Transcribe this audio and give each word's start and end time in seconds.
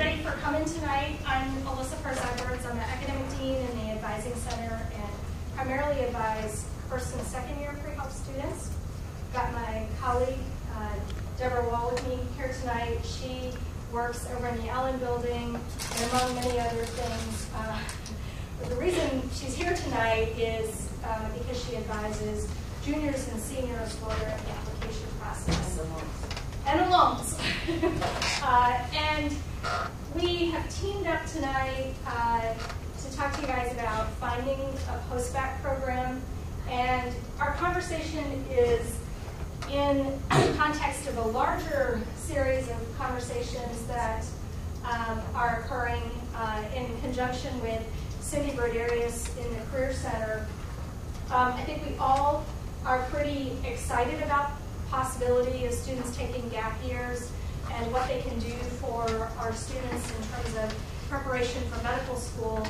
everybody 0.00 0.22
for 0.22 0.40
coming 0.40 0.64
tonight. 0.64 1.18
I'm 1.26 1.50
Alyssa 1.62 1.96
Perz-Edwards. 2.02 2.64
I'm 2.64 2.76
the 2.76 2.82
academic 2.82 3.28
dean 3.38 3.56
in 3.56 3.78
the 3.80 3.92
advising 3.92 4.34
center 4.34 4.80
and 4.94 5.12
primarily 5.54 6.00
advise 6.04 6.64
first 6.88 7.14
and 7.14 7.22
second 7.26 7.60
year 7.60 7.78
pre-health 7.82 8.10
students. 8.10 8.70
Got 9.34 9.52
my 9.52 9.86
colleague 10.00 10.38
uh, 10.74 10.94
Deborah 11.36 11.68
Wahl 11.68 11.90
with 11.90 12.08
me 12.08 12.18
here 12.38 12.50
tonight. 12.60 13.04
She 13.04 13.50
works 13.92 14.26
over 14.34 14.48
in 14.48 14.62
the 14.62 14.70
Allen 14.70 14.98
building 15.00 15.60
and 15.96 16.10
among 16.12 16.34
many 16.36 16.58
other 16.58 16.84
things. 16.84 17.50
Uh, 17.54 17.78
but 18.58 18.70
the 18.70 18.76
reason 18.76 19.28
she's 19.34 19.54
here 19.54 19.74
tonight 19.74 20.32
is 20.38 20.88
uh, 21.04 21.28
because 21.36 21.62
she 21.62 21.76
advises 21.76 22.48
juniors 22.82 23.28
and 23.28 23.38
seniors 23.38 23.96
they're 23.96 24.18
the 24.18 24.50
application 24.50 25.08
process. 25.20 25.80
And 26.66 26.80
alums. 26.80 27.38
uh, 28.42 28.78
and 28.94 29.34
we 30.14 30.46
have 30.46 30.68
teamed 30.80 31.06
up 31.06 31.24
tonight 31.26 31.94
uh, 32.06 32.54
to 33.02 33.16
talk 33.16 33.34
to 33.34 33.40
you 33.42 33.46
guys 33.46 33.72
about 33.72 34.10
finding 34.14 34.58
a 34.58 34.98
post-bac 35.08 35.62
program. 35.62 36.22
And 36.68 37.14
our 37.38 37.54
conversation 37.54 38.44
is 38.50 38.96
in 39.70 40.18
the 40.30 40.54
context 40.56 41.08
of 41.08 41.16
a 41.18 41.22
larger 41.22 42.00
series 42.16 42.68
of 42.68 42.76
conversations 42.98 43.84
that 43.86 44.24
um, 44.84 45.20
are 45.34 45.60
occurring 45.60 46.02
uh, 46.34 46.62
in 46.74 46.86
conjunction 47.00 47.60
with 47.60 47.82
Cindy 48.20 48.56
Broderius 48.56 49.28
in 49.38 49.52
the 49.52 49.64
Career 49.66 49.92
Center. 49.92 50.46
Um, 51.30 51.52
I 51.52 51.62
think 51.64 51.86
we 51.86 51.96
all 51.98 52.44
are 52.84 53.02
pretty 53.10 53.52
excited 53.64 54.22
about 54.22 54.52
the 54.56 54.90
possibility 54.90 55.66
of 55.66 55.72
students 55.74 56.16
taking 56.16 56.48
gap 56.48 56.72
years 56.84 57.30
and 57.76 57.92
what 57.92 58.06
they 58.08 58.20
can 58.20 58.38
do 58.38 58.52
for 58.80 59.30
our 59.38 59.54
students 59.54 60.10
in 60.10 60.22
terms 60.28 60.56
of 60.56 61.08
preparation 61.08 61.62
for 61.70 61.82
medical 61.82 62.16
school. 62.16 62.66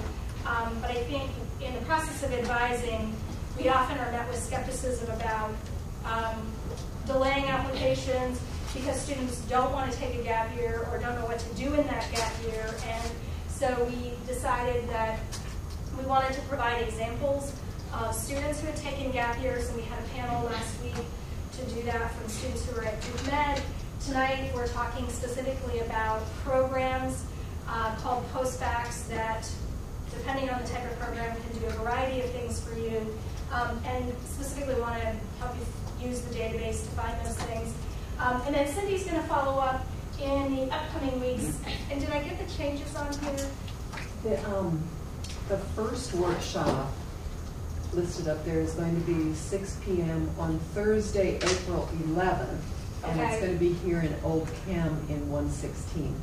Um, 0.47 0.77
but 0.81 0.91
I 0.91 1.03
think 1.05 1.31
in 1.61 1.75
the 1.75 1.81
process 1.83 2.23
of 2.23 2.33
advising, 2.33 3.15
we 3.59 3.69
often 3.69 3.99
are 3.99 4.11
met 4.11 4.27
with 4.29 4.39
skepticism 4.39 5.11
about 5.11 5.51
um, 6.05 6.51
delaying 7.07 7.47
applications 7.47 8.41
because 8.75 9.01
students 9.01 9.41
don't 9.43 9.73
want 9.73 9.91
to 9.93 9.99
take 9.99 10.15
a 10.15 10.23
gap 10.23 10.55
year 10.57 10.87
or 10.91 10.99
don't 10.99 11.17
know 11.17 11.27
what 11.27 11.39
to 11.39 11.55
do 11.55 11.75
in 11.75 11.87
that 11.89 12.11
gap 12.13 12.33
year. 12.47 12.75
And 12.87 13.11
so 13.49 13.85
we 13.85 14.13
decided 14.27 14.89
that 14.89 15.19
we 15.99 16.05
wanted 16.05 16.33
to 16.35 16.41
provide 16.43 16.83
examples 16.83 17.53
of 17.93 18.15
students 18.15 18.61
who 18.61 18.69
had 18.69 18.77
taken 18.77 19.11
gap 19.11 19.41
years, 19.43 19.69
and 19.69 19.77
we 19.77 19.83
had 19.83 19.99
a 19.99 20.09
panel 20.09 20.45
last 20.45 20.83
week 20.83 20.95
to 20.95 21.75
do 21.75 21.83
that 21.83 22.13
from 22.15 22.29
students 22.29 22.65
who 22.67 22.77
were 22.77 22.85
at 22.85 23.01
Duke 23.03 23.27
Med. 23.27 23.61
Tonight, 24.07 24.51
we're 24.55 24.67
talking 24.67 25.07
specifically 25.11 25.81
about 25.81 26.23
programs 26.43 27.23
uh, 27.69 27.95
called 27.97 28.25
postbacs 28.33 29.07
that, 29.09 29.47
depending 30.11 30.49
on 30.49 30.63
the 30.63 30.69
type 30.69 30.91
of 30.91 30.99
program, 30.99 31.37
can 31.37 31.61
do 31.61 31.67
a 31.67 31.71
variety 31.73 32.23
of 32.23 32.31
things 32.31 32.61
for 32.61 32.75
you, 32.79 33.15
um, 33.53 33.79
and 33.85 34.11
specifically 34.25 34.81
want 34.81 34.95
to 34.95 35.15
help 35.39 35.55
you 36.01 36.09
use 36.09 36.23
the 36.23 36.35
database 36.35 36.83
to 36.83 36.91
find 36.93 37.15
those 37.25 37.37
things. 37.37 37.75
Um, 38.19 38.41
and 38.47 38.55
then 38.55 38.67
Cindy's 38.69 39.05
going 39.05 39.21
to 39.21 39.29
follow 39.29 39.61
up 39.61 39.85
in 40.19 40.57
the 40.57 40.75
upcoming 40.75 41.21
weeks. 41.21 41.61
And 41.91 42.01
did 42.01 42.09
I 42.09 42.23
get 42.23 42.39
the 42.39 42.51
changes 42.55 42.97
on 42.97 43.13
here? 43.19 43.47
The, 44.23 44.57
um, 44.57 44.83
the 45.49 45.59
first 45.59 46.15
workshop 46.15 46.91
listed 47.93 48.29
up 48.29 48.45
there 48.47 48.61
is 48.61 48.73
going 48.73 48.95
to 48.95 49.13
be 49.13 49.35
6 49.35 49.77
p.m. 49.85 50.31
on 50.39 50.59
Thursday, 50.75 51.37
April 51.37 51.87
11th. 52.03 52.80
And 53.05 53.19
Okay. 53.21 53.31
it's 53.33 53.41
going 53.41 53.53
to 53.53 53.59
be 53.59 53.73
here 53.73 54.01
in 54.01 54.15
Old 54.25 54.49
Chem 54.67 54.97
in 55.09 55.31
116. 55.31 56.15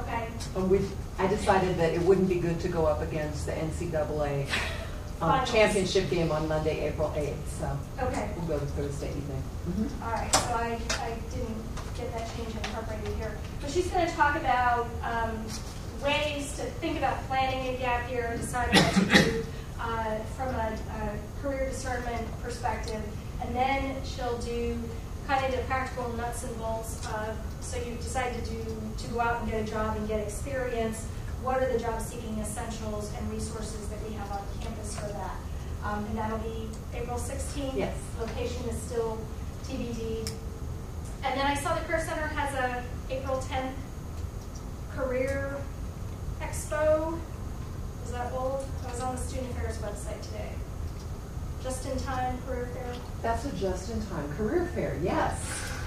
Okay. 0.00 0.28
And 0.56 0.70
we, 0.70 0.80
I 1.18 1.26
decided 1.26 1.76
that 1.78 1.92
it 1.92 2.00
wouldn't 2.02 2.28
be 2.28 2.36
good 2.36 2.60
to 2.60 2.68
go 2.68 2.86
up 2.86 3.02
against 3.02 3.46
the 3.46 3.52
NCAA 3.52 4.42
um, 5.20 5.28
Finals. 5.30 5.50
championship 5.50 6.08
game 6.08 6.30
on 6.32 6.48
Monday, 6.48 6.86
April 6.88 7.12
8th. 7.16 7.34
So 7.58 7.78
Okay. 8.06 8.30
we'll 8.36 8.46
go 8.46 8.58
to 8.58 8.66
Thursday 8.72 9.08
evening. 9.10 9.42
All 10.02 10.12
right, 10.12 10.34
so 10.34 10.40
I, 10.54 10.78
I 11.00 11.18
didn't 11.34 11.62
get 11.96 12.12
that 12.14 12.30
change 12.36 12.54
incorporated 12.54 13.14
here. 13.16 13.36
But 13.60 13.70
she's 13.70 13.88
going 13.88 14.06
to 14.06 14.12
talk 14.14 14.36
about 14.36 14.86
um, 15.02 15.44
ways 16.02 16.52
to 16.56 16.62
think 16.80 16.96
about 16.96 17.22
planning 17.26 17.74
a 17.74 17.78
gap 17.78 18.10
year, 18.10 18.34
decide 18.40 18.74
what 18.74 18.94
to 18.94 19.22
do 19.22 19.44
uh, 19.80 20.16
from 20.36 20.48
a, 20.54 20.78
a 21.02 21.42
career 21.42 21.68
discernment 21.68 22.26
perspective. 22.42 23.02
And 23.42 23.54
then 23.54 23.96
she'll 24.04 24.38
do 24.38 24.78
kind 25.30 25.54
of 25.54 25.60
the 25.60 25.64
practical 25.66 26.08
nuts 26.14 26.42
and 26.42 26.58
bolts 26.58 27.06
of, 27.06 27.36
so 27.60 27.76
you 27.76 27.94
decide 28.02 28.34
to 28.34 28.50
do, 28.50 28.64
to 28.98 29.06
go 29.12 29.20
out 29.20 29.40
and 29.40 29.48
get 29.48 29.62
a 29.62 29.70
job 29.70 29.96
and 29.96 30.08
get 30.08 30.18
experience. 30.18 31.06
What 31.40 31.62
are 31.62 31.72
the 31.72 31.78
job 31.78 32.00
seeking 32.00 32.36
essentials 32.40 33.12
and 33.16 33.30
resources 33.30 33.86
that 33.90 33.98
we 34.08 34.12
have 34.14 34.28
on 34.32 34.40
campus 34.60 34.98
for 34.98 35.06
that? 35.06 35.36
Um, 35.84 36.04
and 36.06 36.18
that'll 36.18 36.38
be 36.38 36.68
April 36.92 37.16
16th. 37.16 37.76
Yes. 37.76 37.96
Location 38.18 38.68
is 38.68 38.76
still 38.82 39.18
TBD. 39.66 40.28
And 41.22 41.38
then 41.38 41.46
I 41.46 41.54
saw 41.54 41.76
the 41.76 41.80
Career 41.82 42.04
Center 42.04 42.26
has 42.26 42.52
a 42.56 42.82
April 43.08 43.36
10th 43.38 43.72
career 44.96 45.56
expo. 46.40 47.20
Is 48.04 48.10
that 48.10 48.32
old? 48.32 48.66
I 48.84 48.90
was 48.90 49.00
on 49.00 49.14
the 49.14 49.22
Student 49.22 49.52
Affairs 49.52 49.78
website 49.78 50.20
today. 50.22 50.50
Just 51.82 51.92
in 51.92 51.98
time 52.04 52.38
career 52.46 52.68
fair. 52.74 52.94
That's 53.22 53.44
a 53.46 53.52
just-in-time 53.52 54.36
career 54.36 54.66
fair. 54.74 54.98
Yes, 55.02 55.40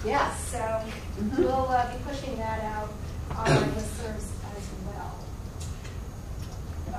yes. 0.03 0.39
So 0.49 0.57
Mhm. 1.21 1.37
we'll 1.37 1.67
uh, 1.69 1.85
be 1.91 1.97
pushing 2.03 2.35
that 2.37 2.63
out 2.63 2.89
on 3.35 3.47
our 3.51 3.63
listservs 3.77 4.25
as 4.57 4.65
well. 4.87 5.13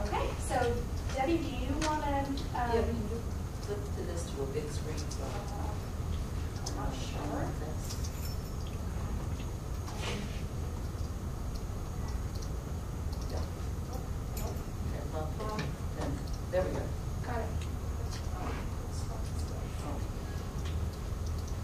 Okay, 0.07 0.29
so 0.49 0.73
Debbie, 1.17 1.39
do 1.39 1.49
you 1.49 1.75
want 1.89 2.05
to? 2.05 2.09
Yeah, 2.55 2.71
can 2.71 2.87
you 3.11 3.21
flip 3.63 3.79
to 3.97 4.03
this 4.05 4.23
to 4.31 4.43
a 4.43 4.47
big 4.47 4.71
screen? 4.71 4.97
I'm 6.69 6.77
not 6.77 6.93
sure. 6.95 7.49
Yeah. 13.31 13.39
Okay, 14.37 15.03
well, 15.13 15.29
then, 15.99 16.19
There 16.53 16.63
we 16.63 16.71
go. 16.71 16.81
Got 17.27 17.39
it. 17.39 17.47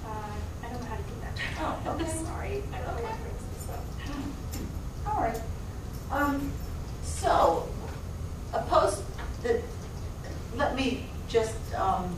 Uh, 0.04 0.08
I 0.62 0.68
don't 0.68 0.80
know 0.80 0.86
how 0.88 0.96
to 0.96 1.02
do 1.02 1.14
that. 1.22 1.34
Oh, 1.60 1.92
okay. 1.94 2.10
Sorry, 2.24 2.62
I 2.72 2.78
don't 2.78 2.96
know 2.96 3.02
what 3.02 3.20
brings 3.20 3.44
this 3.54 3.68
up. 3.70 3.84
All 5.14 5.22
right. 5.22 5.40
Um, 6.10 6.52
so, 7.04 7.68
a 8.52 8.62
post, 8.62 9.02
that, 9.42 9.60
let 10.56 10.74
me 10.74 11.06
just, 11.28 11.54
um, 11.74 12.16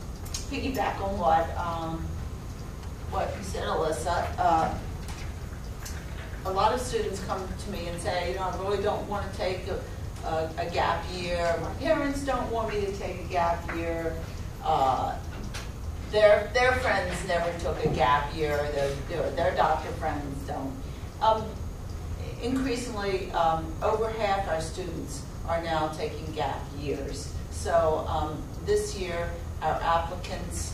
piggyback 0.49 0.99
on 1.01 1.17
what, 1.19 1.55
um, 1.57 2.05
what 3.11 3.33
you 3.37 3.43
said, 3.43 3.63
Alyssa. 3.63 4.25
Uh, 4.39 4.73
a 6.45 6.51
lot 6.51 6.73
of 6.73 6.81
students 6.81 7.23
come 7.25 7.47
to 7.65 7.71
me 7.71 7.87
and 7.87 8.01
say, 8.01 8.31
you 8.31 8.35
know, 8.35 8.43
I 8.43 8.57
really 8.61 8.81
don't 8.83 9.07
want 9.07 9.31
to 9.31 9.37
take 9.37 9.67
a, 9.67 9.79
a, 10.27 10.49
a 10.57 10.69
gap 10.71 11.03
year. 11.13 11.55
My 11.61 11.69
parents 11.75 12.21
don't 12.25 12.51
want 12.51 12.73
me 12.73 12.81
to 12.81 12.91
take 12.97 13.21
a 13.21 13.27
gap 13.29 13.73
year. 13.75 14.13
Uh, 14.63 15.15
their, 16.11 16.51
their 16.53 16.73
friends 16.73 17.15
never 17.27 17.51
took 17.59 17.83
a 17.85 17.89
gap 17.89 18.35
year. 18.35 18.57
Their, 18.75 18.93
their, 19.09 19.31
their 19.31 19.55
doctor 19.55 19.89
friends 19.93 20.45
don't. 20.47 20.73
Um, 21.21 21.45
increasingly, 22.41 23.31
um, 23.31 23.71
over 23.81 24.09
half 24.09 24.47
our 24.49 24.59
students 24.59 25.23
are 25.47 25.61
now 25.61 25.87
taking 25.89 26.25
gap 26.33 26.61
years. 26.79 27.33
So 27.51 28.05
um, 28.07 28.41
this 28.65 28.97
year, 28.97 29.29
our 29.61 29.81
applicants, 29.81 30.73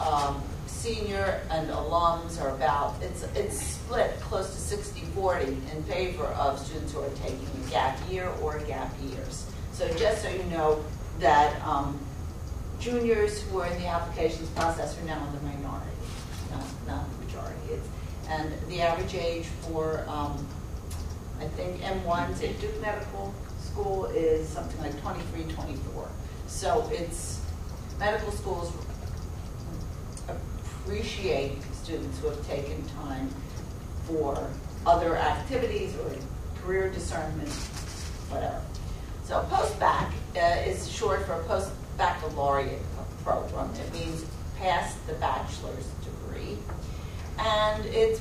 um, 0.00 0.42
senior 0.66 1.40
and 1.50 1.68
alums 1.70 2.40
are 2.40 2.50
about, 2.50 3.00
it's, 3.02 3.22
it's 3.34 3.60
split 3.60 4.18
close 4.20 4.68
to 4.68 4.76
60-40 4.76 5.48
in 5.72 5.82
favor 5.84 6.24
of 6.24 6.58
students 6.58 6.92
who 6.92 7.00
are 7.00 7.10
taking 7.22 7.46
a 7.64 7.70
gap 7.70 7.98
year 8.10 8.28
or 8.42 8.58
gap 8.60 8.92
years. 9.02 9.46
So 9.72 9.88
just 9.94 10.22
so 10.22 10.28
you 10.28 10.42
know 10.44 10.84
that 11.20 11.60
um, 11.64 11.98
juniors 12.80 13.42
who 13.42 13.60
are 13.60 13.66
in 13.66 13.80
the 13.80 13.86
applications 13.86 14.48
process 14.50 14.98
are 14.98 15.04
now 15.04 15.24
in 15.26 15.34
the 15.36 15.42
minority, 15.42 15.86
not, 16.50 16.64
not 16.86 17.10
the 17.10 17.24
majority. 17.26 17.60
It's, 17.70 17.88
and 18.28 18.52
the 18.68 18.80
average 18.80 19.14
age 19.14 19.46
for, 19.62 20.04
um, 20.08 20.46
I 21.40 21.46
think 21.48 21.80
M1s 21.80 22.42
at 22.48 22.60
Duke 22.60 22.80
Medical 22.80 23.34
School 23.72 24.04
is 24.06 24.46
something 24.48 24.78
like 24.82 25.00
23, 25.00 25.44
24. 25.54 26.08
So 26.46 26.88
it's, 26.92 27.40
medical 27.98 28.30
schools 28.30 28.70
appreciate 30.28 31.56
students 31.72 32.18
who 32.20 32.28
have 32.28 32.46
taken 32.46 32.86
time 32.88 33.30
for 34.04 34.50
other 34.86 35.16
activities 35.16 35.96
or 35.96 36.14
career 36.60 36.90
discernment, 36.90 37.48
whatever. 38.28 38.60
So 39.24 39.42
post-bac 39.48 40.12
uh, 40.36 40.68
is 40.68 40.90
short 40.90 41.24
for 41.24 41.42
post-baccalaureate 41.44 42.82
program. 43.24 43.70
It 43.74 43.92
means 43.94 44.26
past 44.58 45.04
the 45.06 45.14
bachelor's 45.14 45.86
degree. 46.04 46.58
And 47.38 47.86
it's, 47.86 48.20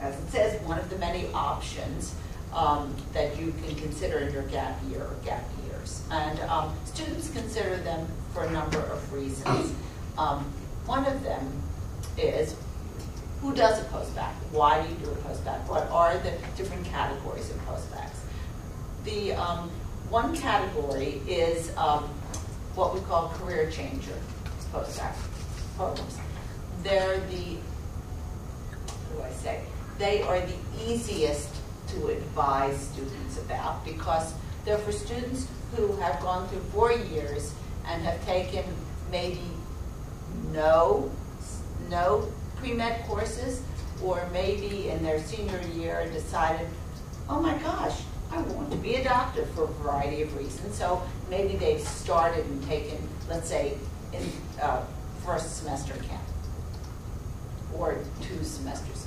as 0.00 0.14
it 0.22 0.30
says, 0.30 0.62
one 0.62 0.78
of 0.78 0.88
the 0.88 0.98
many 0.98 1.26
options. 1.32 2.14
Um, 2.52 2.94
that 3.12 3.38
you 3.38 3.52
can 3.64 3.74
consider 3.76 4.18
in 4.18 4.32
your 4.32 4.42
gap 4.44 4.78
year 4.90 5.02
or 5.02 5.16
gap 5.24 5.44
years. 5.66 6.02
And 6.10 6.38
um, 6.40 6.74
students 6.84 7.30
consider 7.30 7.76
them 7.78 8.06
for 8.32 8.44
a 8.44 8.50
number 8.50 8.78
of 8.78 9.12
reasons. 9.12 9.72
Um, 10.18 10.44
one 10.86 11.06
of 11.06 11.22
them 11.22 11.62
is 12.18 12.54
who 13.40 13.54
does 13.54 13.80
a 13.80 13.84
postbac? 13.86 14.32
Why 14.52 14.82
do 14.82 14.88
you 14.88 14.94
do 14.96 15.10
a 15.10 15.14
postbac? 15.16 15.66
What 15.68 15.90
are 15.90 16.16
the 16.18 16.32
different 16.56 16.84
categories 16.86 17.50
of 17.50 17.56
postbacs? 17.66 18.18
The 19.04 19.32
um, 19.32 19.70
one 20.10 20.36
category 20.36 21.22
is 21.26 21.76
um, 21.76 22.04
what 22.74 22.94
we 22.94 23.00
call 23.00 23.30
career 23.30 23.70
changer 23.70 24.14
postbac 24.72 25.14
programs. 25.76 26.18
They're 26.82 27.18
the, 27.20 27.56
what 29.14 29.18
do 29.18 29.22
I 29.24 29.30
say? 29.32 29.60
They 29.98 30.22
are 30.22 30.40
the 30.40 30.54
easiest 30.86 31.48
to 31.92 32.08
advise 32.08 32.78
students 32.80 33.38
about 33.38 33.84
because 33.84 34.34
they're 34.64 34.78
for 34.78 34.92
students 34.92 35.46
who 35.76 35.96
have 35.96 36.20
gone 36.20 36.48
through 36.48 36.60
four 36.72 36.92
years 36.92 37.54
and 37.86 38.02
have 38.02 38.24
taken 38.24 38.64
maybe 39.10 39.40
no, 40.52 41.10
no 41.88 42.30
pre-med 42.56 43.04
courses, 43.06 43.62
or 44.02 44.26
maybe 44.32 44.88
in 44.88 45.02
their 45.02 45.20
senior 45.20 45.60
year 45.74 46.08
decided, 46.12 46.68
oh 47.28 47.40
my 47.40 47.56
gosh, 47.58 48.00
I 48.30 48.40
want 48.42 48.70
to 48.70 48.76
be 48.78 48.94
a 48.94 49.04
doctor 49.04 49.46
for 49.54 49.64
a 49.64 49.66
variety 49.66 50.22
of 50.22 50.36
reasons. 50.36 50.76
So 50.76 51.02
maybe 51.28 51.56
they've 51.56 51.80
started 51.80 52.46
and 52.46 52.62
taken, 52.64 52.96
let's 53.28 53.48
say, 53.48 53.76
in 54.12 54.22
uh, 54.60 54.82
first 55.24 55.58
semester 55.58 55.94
camp 55.94 56.22
or 57.76 57.98
two 58.20 58.42
semesters. 58.44 59.06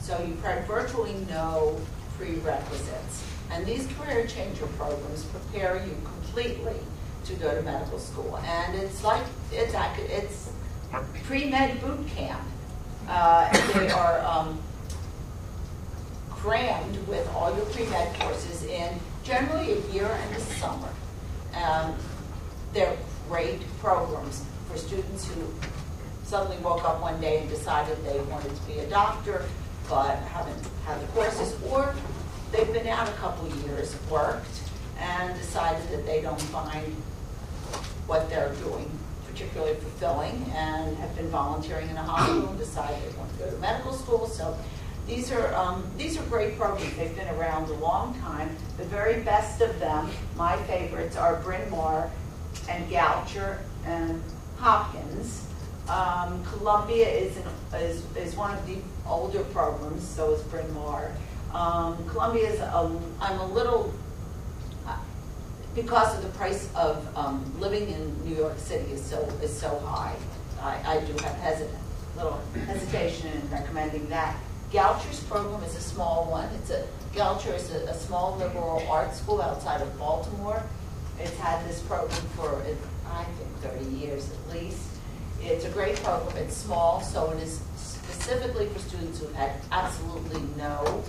So 0.00 0.18
you've 0.26 0.38
virtually 0.66 1.14
no 1.28 1.78
prerequisites. 2.16 3.24
And 3.50 3.66
these 3.66 3.86
career 3.98 4.26
changer 4.26 4.66
programs 4.78 5.24
prepare 5.24 5.84
you 5.84 5.96
completely 6.04 6.76
to 7.24 7.34
go 7.34 7.54
to 7.54 7.62
medical 7.62 7.98
school. 7.98 8.38
And 8.38 8.78
it's 8.78 9.04
like, 9.04 9.24
it's, 9.52 9.74
it's 9.98 10.50
pre-med 11.24 11.80
boot 11.80 12.06
camp. 12.08 12.42
Uh, 13.08 13.50
they 13.74 13.90
are 13.90 14.20
um, 14.20 14.60
crammed 16.30 16.96
with 17.06 17.28
all 17.34 17.54
your 17.54 17.66
pre-med 17.66 18.18
courses 18.20 18.64
in 18.64 18.98
generally 19.24 19.72
a 19.72 19.80
year 19.92 20.06
and 20.06 20.36
a 20.36 20.40
summer. 20.40 20.88
Um, 21.54 21.94
they're 22.72 22.96
great 23.28 23.60
programs 23.80 24.44
for 24.68 24.78
students 24.78 25.28
who 25.28 25.52
suddenly 26.24 26.58
woke 26.58 26.84
up 26.84 27.00
one 27.00 27.20
day 27.20 27.40
and 27.40 27.48
decided 27.48 28.02
they 28.04 28.20
wanted 28.20 28.54
to 28.54 28.62
be 28.62 28.78
a 28.78 28.88
doctor, 28.88 29.44
but 29.90 30.16
haven't 30.32 30.66
had 30.86 31.00
the 31.02 31.06
courses, 31.08 31.54
or 31.70 31.94
they've 32.52 32.72
been 32.72 32.86
out 32.86 33.08
a 33.08 33.12
couple 33.12 33.48
years, 33.66 33.94
worked, 34.08 34.62
and 34.98 35.36
decided 35.36 35.86
that 35.90 36.06
they 36.06 36.22
don't 36.22 36.40
find 36.40 36.94
what 38.06 38.30
they're 38.30 38.54
doing 38.54 38.90
particularly 39.40 39.74
fulfilling, 39.76 40.44
and 40.54 40.96
have 40.98 41.14
been 41.16 41.28
volunteering 41.28 41.88
in 41.88 41.96
a 41.96 42.02
hospital 42.02 42.48
and 42.48 42.58
decided 42.58 42.96
they 43.02 43.16
want 43.16 43.32
to 43.32 43.38
go 43.38 43.50
to 43.50 43.56
medical 43.58 43.92
school. 43.92 44.26
So 44.26 44.56
these 45.06 45.32
are, 45.32 45.54
um, 45.54 45.88
these 45.96 46.18
are 46.18 46.22
great 46.24 46.58
programs. 46.58 46.94
They've 46.96 47.14
been 47.16 47.28
around 47.28 47.68
a 47.70 47.74
long 47.74 48.18
time. 48.20 48.54
The 48.76 48.84
very 48.84 49.22
best 49.22 49.60
of 49.60 49.78
them, 49.80 50.10
my 50.36 50.56
favorites, 50.64 51.16
are 51.16 51.36
Bryn 51.36 51.70
Mawr 51.70 52.10
and 52.68 52.88
Goucher 52.90 53.58
and 53.86 54.22
Hopkins. 54.58 55.46
Um, 55.88 56.44
Columbia 56.44 57.08
is, 57.08 57.36
an, 57.36 57.44
is, 57.74 58.04
is 58.16 58.36
one 58.36 58.56
of 58.56 58.66
the 58.66 58.76
older 59.06 59.44
programs, 59.44 60.06
so 60.06 60.32
is 60.34 60.42
Bryn 60.44 60.72
Mawr. 60.74 61.10
Um, 61.52 62.08
Columbia 62.08 62.48
is, 62.48 62.60
a, 62.60 63.00
I'm 63.20 63.40
a 63.40 63.46
little, 63.46 63.92
uh, 64.86 64.96
because 65.74 66.16
of 66.16 66.22
the 66.22 66.28
price 66.38 66.68
of 66.74 67.06
um, 67.16 67.52
living 67.58 67.88
in 67.88 68.24
New 68.24 68.36
York 68.36 68.58
City 68.58 68.92
is 68.92 69.02
so, 69.04 69.20
is 69.42 69.56
so 69.56 69.78
high, 69.80 70.14
I, 70.60 70.96
I 70.96 71.00
do 71.00 71.12
have 71.24 71.36
hesitant, 71.36 71.78
little 72.16 72.40
hesitation 72.66 73.28
in 73.28 73.50
recommending 73.50 74.08
that. 74.10 74.36
Goucher's 74.72 75.20
program 75.24 75.62
is 75.64 75.74
a 75.74 75.80
small 75.80 76.30
one. 76.30 76.48
It's 76.54 76.70
a, 76.70 76.86
Goucher 77.12 77.54
is 77.54 77.72
a, 77.72 77.86
a 77.86 77.94
small 77.94 78.36
liberal 78.36 78.86
arts 78.88 79.18
school 79.18 79.42
outside 79.42 79.80
of 79.80 79.98
Baltimore. 79.98 80.62
It's 81.18 81.36
had 81.38 81.66
this 81.68 81.80
program 81.82 82.20
for, 82.36 82.62
I 83.10 83.24
think, 83.24 83.74
30 83.74 83.84
years 83.96 84.30
at 84.30 84.54
least. 84.54 84.78
It's 85.42 85.64
a 85.64 85.70
great 85.70 85.96
program. 85.96 86.36
It's 86.36 86.56
small, 86.56 87.00
so 87.00 87.30
it 87.30 87.42
is 87.42 87.60
specifically 88.30 88.68
for 88.68 88.78
students 88.78 89.18
who've 89.18 89.34
had 89.34 89.50
absolutely 89.72 90.40
no 90.56 91.02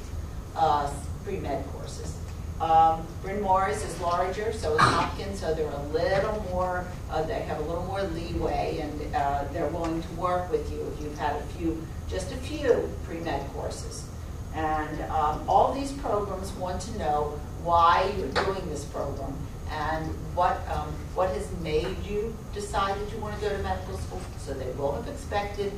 uh, 0.55 0.91
pre-med 1.23 1.63
courses. 1.67 2.17
Um, 2.59 3.05
Bryn 3.21 3.39
Mawr's 3.43 3.83
is 3.83 3.99
larger, 4.01 4.51
so 4.51 4.73
is 4.73 4.81
Hopkins, 4.81 5.39
so 5.39 5.53
they're 5.53 5.69
a 5.69 5.83
little 5.89 6.43
more, 6.49 6.83
uh, 7.11 7.21
they 7.21 7.41
have 7.41 7.59
a 7.59 7.61
little 7.61 7.83
more 7.83 8.01
leeway, 8.01 8.79
and 8.81 9.15
uh, 9.15 9.43
they're 9.53 9.67
willing 9.67 10.01
to 10.01 10.09
work 10.13 10.49
with 10.49 10.71
you 10.71 10.81
if 10.95 11.03
you've 11.03 11.17
had 11.19 11.35
a 11.35 11.43
few, 11.57 11.85
just 12.09 12.31
a 12.31 12.37
few 12.37 12.89
pre-med 13.03 13.47
courses. 13.53 14.07
And 14.55 15.01
um, 15.11 15.47
all 15.47 15.75
these 15.75 15.91
programs 15.91 16.51
want 16.53 16.81
to 16.81 16.97
know 16.97 17.39
why 17.61 18.11
you're 18.17 18.29
doing 18.29 18.67
this 18.67 18.83
program 18.85 19.37
and 19.71 20.05
what, 20.35 20.59
um, 20.69 20.87
what 21.15 21.29
has 21.29 21.49
made 21.61 21.97
you 22.03 22.35
decide 22.53 22.99
that 22.99 23.11
you 23.11 23.19
want 23.19 23.33
to 23.35 23.41
go 23.41 23.55
to 23.55 23.63
medical 23.63 23.97
school. 23.97 24.21
So 24.37 24.53
they 24.53 24.69
will 24.71 24.91
have 24.93 25.07
expected 25.07 25.71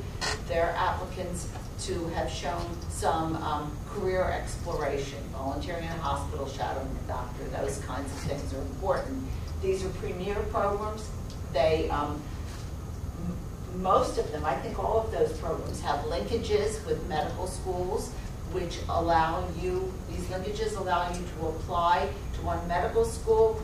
their 0.48 0.74
applicants 0.76 1.48
to 1.82 2.06
have 2.08 2.30
shown 2.30 2.66
some 2.88 3.36
um, 3.36 3.76
career 3.88 4.24
exploration, 4.24 5.18
volunteering 5.32 5.84
in 5.84 5.90
a 5.90 5.98
hospital, 5.98 6.48
shadowing 6.48 6.88
a 7.04 7.08
doctor, 7.08 7.44
those 7.44 7.78
kinds 7.80 8.10
of 8.12 8.18
things 8.20 8.52
are 8.54 8.60
important. 8.60 9.24
These 9.62 9.84
are 9.84 9.90
premier 9.90 10.34
programs. 10.50 11.08
They, 11.52 11.88
um, 11.90 12.20
most 13.76 14.18
of 14.18 14.30
them, 14.32 14.44
I 14.44 14.54
think 14.56 14.78
all 14.78 15.00
of 15.00 15.12
those 15.12 15.32
programs 15.38 15.80
have 15.82 16.00
linkages 16.06 16.84
with 16.86 17.04
medical 17.08 17.46
schools, 17.46 18.10
which 18.52 18.78
allow 18.88 19.46
you, 19.60 19.92
these 20.08 20.24
linkages 20.26 20.76
allow 20.76 21.12
you 21.12 21.20
to 21.38 21.46
apply 21.48 22.08
to 22.34 22.42
one 22.42 22.66
medical 22.68 23.04
school 23.04 23.60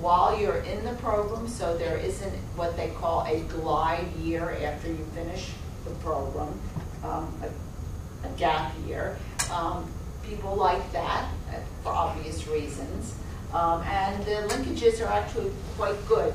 while 0.00 0.38
you're 0.38 0.58
in 0.58 0.84
the 0.84 0.92
program, 0.94 1.48
so 1.48 1.76
there 1.76 1.96
isn't 1.96 2.34
what 2.56 2.76
they 2.76 2.90
call 2.90 3.24
a 3.26 3.40
glide 3.40 4.12
year 4.16 4.50
after 4.62 4.88
you 4.88 5.04
finish 5.14 5.50
the 5.84 5.90
program, 5.96 6.58
um, 7.02 7.34
a, 7.42 8.26
a 8.26 8.30
gap 8.36 8.72
year. 8.86 9.16
Um, 9.52 9.90
people 10.24 10.54
like 10.54 10.92
that 10.92 11.28
uh, 11.50 11.56
for 11.82 11.90
obvious 11.90 12.46
reasons. 12.46 13.14
Um, 13.52 13.82
and 13.82 14.24
the 14.24 14.54
linkages 14.54 15.04
are 15.04 15.12
actually 15.12 15.50
quite 15.76 15.96
good 16.08 16.32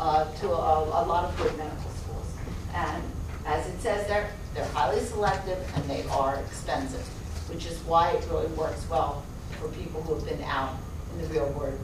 uh, 0.00 0.32
to 0.36 0.48
a, 0.48 0.82
a 0.82 1.02
lot 1.06 1.24
of 1.24 1.36
good 1.36 1.56
medical 1.56 1.90
schools. 1.90 2.26
And 2.74 3.02
as 3.46 3.66
it 3.68 3.80
says 3.80 4.06
there, 4.08 4.30
they're 4.54 4.66
highly 4.66 5.00
selective 5.00 5.58
and 5.76 5.84
they 5.88 6.02
are 6.10 6.36
expensive, 6.40 7.06
which 7.48 7.66
is 7.66 7.78
why 7.80 8.10
it 8.12 8.26
really 8.30 8.48
works 8.48 8.88
well 8.90 9.24
for 9.60 9.68
people 9.68 10.02
who 10.02 10.14
have 10.14 10.24
been 10.24 10.42
out 10.42 10.76
in 11.12 11.22
the 11.22 11.28
real 11.28 11.48
world 11.52 11.78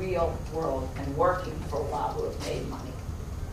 real 0.00 0.36
world 0.52 0.88
and 0.96 1.16
working 1.16 1.54
for 1.68 1.76
a 1.76 1.84
while 1.84 2.08
who 2.14 2.24
have 2.24 2.40
made 2.46 2.66
money 2.68 2.92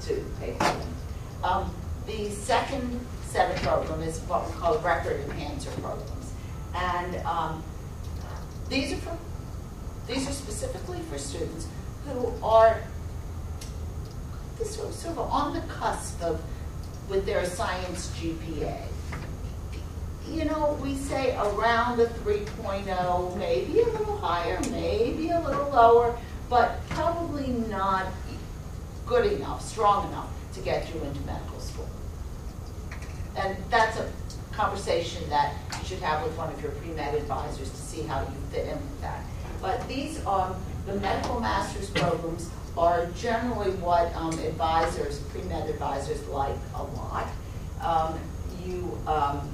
to 0.01 0.25
pay 0.39 0.53
for 0.53 0.63
them. 0.63 0.95
Um, 1.43 1.75
the 2.05 2.29
second 2.31 3.05
set 3.25 3.53
of 3.53 3.61
program 3.61 4.01
is 4.01 4.19
what 4.21 4.47
we 4.47 4.53
call 4.53 4.79
record 4.79 5.19
enhancer 5.29 5.69
programs. 5.81 6.31
And 6.73 7.17
um, 7.25 7.63
these 8.69 8.93
are 8.93 8.97
for, 8.97 9.17
these 10.07 10.27
are 10.27 10.31
specifically 10.31 10.99
for 11.09 11.17
students 11.17 11.67
who 12.05 12.33
are 12.41 12.81
sort 14.63 14.89
of, 15.05 15.19
on 15.19 15.53
the 15.53 15.61
cusp 15.61 16.21
of 16.21 16.41
with 17.09 17.25
their 17.25 17.45
science 17.45 18.11
GPA. 18.19 18.81
You 20.29 20.43
know, 20.43 20.77
we 20.81 20.95
say 20.95 21.37
around 21.37 22.01
a 22.01 22.07
3.0, 22.07 23.37
maybe 23.37 23.79
a 23.79 23.85
little 23.85 24.17
higher, 24.17 24.59
maybe 24.71 25.29
a 25.29 25.39
little 25.39 25.69
lower, 25.69 26.17
but 26.49 26.87
probably 26.89 27.47
not 27.47 28.07
good 29.05 29.31
enough, 29.33 29.63
strong 29.63 30.07
enough 30.09 30.29
to 30.53 30.59
get 30.61 30.93
you 30.93 31.01
into 31.01 31.19
medical 31.21 31.59
school. 31.59 31.87
And 33.35 33.57
that's 33.69 33.97
a 33.97 34.09
conversation 34.51 35.29
that 35.29 35.53
you 35.79 35.85
should 35.85 35.99
have 35.99 36.23
with 36.23 36.35
one 36.37 36.51
of 36.51 36.61
your 36.61 36.71
pre-med 36.71 37.13
advisors 37.15 37.69
to 37.69 37.77
see 37.77 38.01
how 38.01 38.21
you 38.21 38.33
fit 38.51 38.67
in 38.67 38.75
with 38.75 39.01
that. 39.01 39.23
But 39.61 39.87
these 39.87 40.23
are, 40.25 40.55
the 40.85 40.95
medical 40.95 41.39
master's 41.39 41.89
programs 41.91 42.49
are 42.77 43.07
generally 43.17 43.71
what 43.77 44.13
um, 44.15 44.37
advisors, 44.39 45.19
pre-med 45.19 45.69
advisors 45.69 46.25
like 46.27 46.55
a 46.75 46.83
lot. 46.83 47.27
Um, 47.81 48.19
you 48.65 48.97
um, 49.07 49.49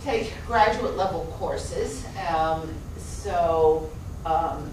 take 0.00 0.32
graduate 0.46 0.96
level 0.96 1.26
courses. 1.38 2.04
Um, 2.28 2.74
so 2.98 3.90
um, 4.24 4.70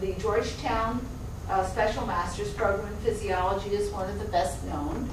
the 0.00 0.12
Georgetown 0.14 1.06
uh, 1.48 1.66
Special 1.66 2.06
Master's 2.06 2.52
Program 2.52 2.92
in 2.92 2.98
Physiology 2.98 3.70
is 3.70 3.90
one 3.90 4.08
of 4.08 4.18
the 4.18 4.24
best 4.26 4.64
known. 4.64 5.08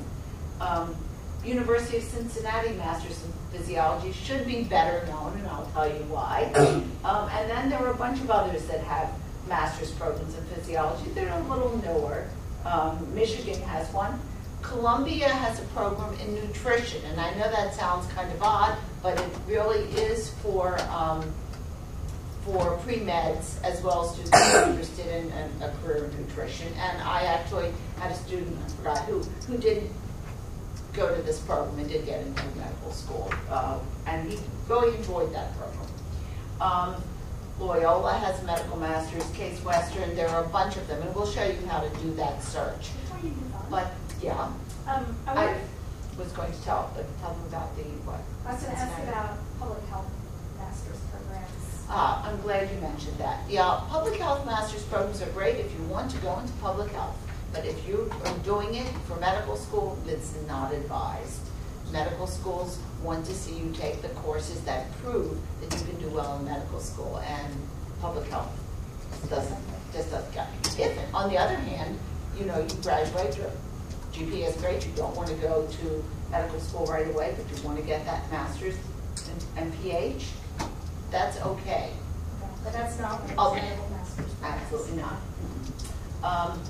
Um, 0.60 0.96
University 1.44 1.98
of 1.98 2.04
Cincinnati 2.04 2.74
Masters 2.74 3.24
in 3.24 3.58
Physiology 3.58 4.12
should 4.12 4.46
be 4.46 4.64
better 4.64 5.06
known, 5.08 5.34
and 5.38 5.48
I'll 5.48 5.66
tell 5.74 5.88
you 5.88 6.04
why. 6.10 6.52
Um, 7.04 7.28
and 7.30 7.50
then 7.50 7.70
there 7.72 7.80
are 7.80 7.90
a 7.90 7.96
bunch 7.96 8.20
of 8.20 8.30
others 8.30 8.68
that 8.68 8.80
have 8.82 9.12
master's 9.48 9.90
programs 9.90 10.36
in 10.36 10.46
physiology. 10.46 11.10
They're 11.16 11.34
a 11.34 11.44
little 11.48 11.76
newer. 11.78 12.28
Um, 12.64 13.14
Michigan 13.16 13.60
has 13.64 13.92
one. 13.92 14.20
Columbia 14.62 15.28
has 15.28 15.60
a 15.60 15.64
program 15.74 16.14
in 16.20 16.36
nutrition, 16.36 17.04
and 17.06 17.20
I 17.20 17.32
know 17.32 17.50
that 17.50 17.74
sounds 17.74 18.06
kind 18.14 18.32
of 18.32 18.44
odd, 18.44 18.78
but 19.02 19.20
it 19.20 19.30
really 19.48 19.82
is 19.98 20.30
for 20.44 20.80
um, 20.92 21.34
for 22.46 22.78
pre-meds 22.78 23.62
as 23.64 23.82
well 23.82 24.04
as 24.06 24.12
students 24.12 24.38
who 24.52 24.58
are 24.58 24.70
interested 24.70 25.08
in 25.08 25.32
a, 25.32 25.68
a 25.68 25.72
career 25.84 26.06
in 26.06 26.18
nutrition. 26.26 26.68
And 26.74 27.02
I 27.04 27.24
actually 27.24 27.72
had 28.00 28.12
a 28.12 28.16
student, 28.16 28.58
I 28.66 28.70
forgot 28.70 28.98
who, 29.06 29.20
who 29.48 29.58
didn't 29.58 29.92
go 30.94 31.16
to 31.16 31.22
this 31.22 31.40
program 31.40 31.78
and 31.80 31.88
did 31.88 32.06
get 32.06 32.22
into 32.26 32.44
medical 32.58 32.92
school. 32.92 33.32
Uh, 33.50 33.80
and 34.08 34.30
he 34.32 34.40
really 34.68 34.96
enjoyed 34.98 35.34
that 35.34 35.56
program. 35.58 35.88
Um, 36.60 37.04
Loyola 37.60 38.14
has 38.14 38.42
a 38.42 38.46
medical 38.46 38.78
master's, 38.78 39.30
Case 39.32 39.64
Western, 39.64 40.16
there 40.16 40.30
are 40.30 40.44
a 40.44 40.48
bunch 40.50 40.78
of 40.78 40.88
them, 40.88 41.02
and 41.04 41.14
we'll 41.16 41.28
show 41.28 41.44
you 41.46 41.56
how 41.68 41.80
to 41.82 41.90
do 42.00 42.14
that 42.16 42.42
search. 42.44 42.90
Before 43.04 43.20
you 43.24 43.36
move 43.36 43.56
on. 43.56 43.66
But, 43.70 43.92
yeah, 44.22 44.52
Um, 44.88 45.16
I 45.28 45.34
I 45.46 45.58
was 46.18 46.32
going 46.34 46.52
to 46.52 46.64
tell, 46.64 46.92
tell 47.22 47.34
them 47.34 47.46
about 47.48 47.76
the, 47.78 47.84
what? 48.04 48.20
I 48.46 48.54
was 48.54 48.64
gonna 48.64 48.76
ask 48.76 49.04
about 49.04 49.38
public 49.60 49.88
health 49.90 50.06
Ah, 51.94 52.26
I'm 52.26 52.40
glad 52.40 52.72
you 52.72 52.80
mentioned 52.80 53.18
that. 53.18 53.44
Yeah, 53.50 53.82
public 53.90 54.18
health 54.18 54.46
master's 54.46 54.82
programs 54.84 55.22
are 55.22 55.30
great 55.32 55.58
if 55.58 55.70
you 55.74 55.84
want 55.88 56.10
to 56.12 56.18
go 56.20 56.40
into 56.40 56.54
public 56.54 56.90
health. 56.94 57.18
But 57.52 57.66
if 57.66 57.86
you 57.86 58.10
are 58.24 58.38
doing 58.46 58.76
it 58.76 58.88
for 59.08 59.18
medical 59.18 59.58
school, 59.58 60.00
it's 60.08 60.34
not 60.48 60.74
advised. 60.74 61.42
Medical 61.92 62.28
schools 62.28 62.80
want 63.04 63.26
to 63.26 63.34
see 63.34 63.58
you 63.58 63.74
take 63.74 64.02
the 64.02 64.08
courses 64.24 64.62
that 64.62 64.90
prove 65.04 65.38
that 65.60 65.78
you 65.78 65.86
can 65.86 66.00
do 66.00 66.08
well 66.16 66.38
in 66.38 66.46
medical 66.46 66.80
school, 66.80 67.18
and 67.28 67.54
public 68.00 68.26
health 68.30 68.58
doesn't, 69.30 69.60
just 69.92 70.12
doesn't 70.12 70.34
count. 70.34 70.50
If, 70.80 70.98
on 71.14 71.30
the 71.30 71.38
other 71.38 71.58
hand, 71.58 72.00
you 72.40 72.46
know, 72.46 72.58
you 72.58 72.74
graduate, 72.82 73.36
your 73.36 73.52
GPA 74.14 74.48
is 74.48 74.56
great, 74.62 74.86
you 74.86 74.94
don't 74.96 75.14
want 75.14 75.28
to 75.28 75.36
go 75.36 75.68
to 75.68 76.04
medical 76.32 76.62
school 76.62 76.86
right 76.86 77.10
away, 77.10 77.36
but 77.36 77.58
you 77.58 77.62
want 77.66 77.78
to 77.78 77.84
get 77.84 78.06
that 78.06 78.32
master's 78.32 78.78
and 79.30 79.44
and 79.58 79.74
that's 81.12 81.40
okay. 81.42 81.92
But 82.64 82.74
that's 82.74 82.98
not 83.00 83.22
what 83.36 83.52
Okay. 83.58 83.78
master's. 83.92 84.32
Absolutely 84.44 85.02
not. 85.02 85.18
Um, 86.24 86.62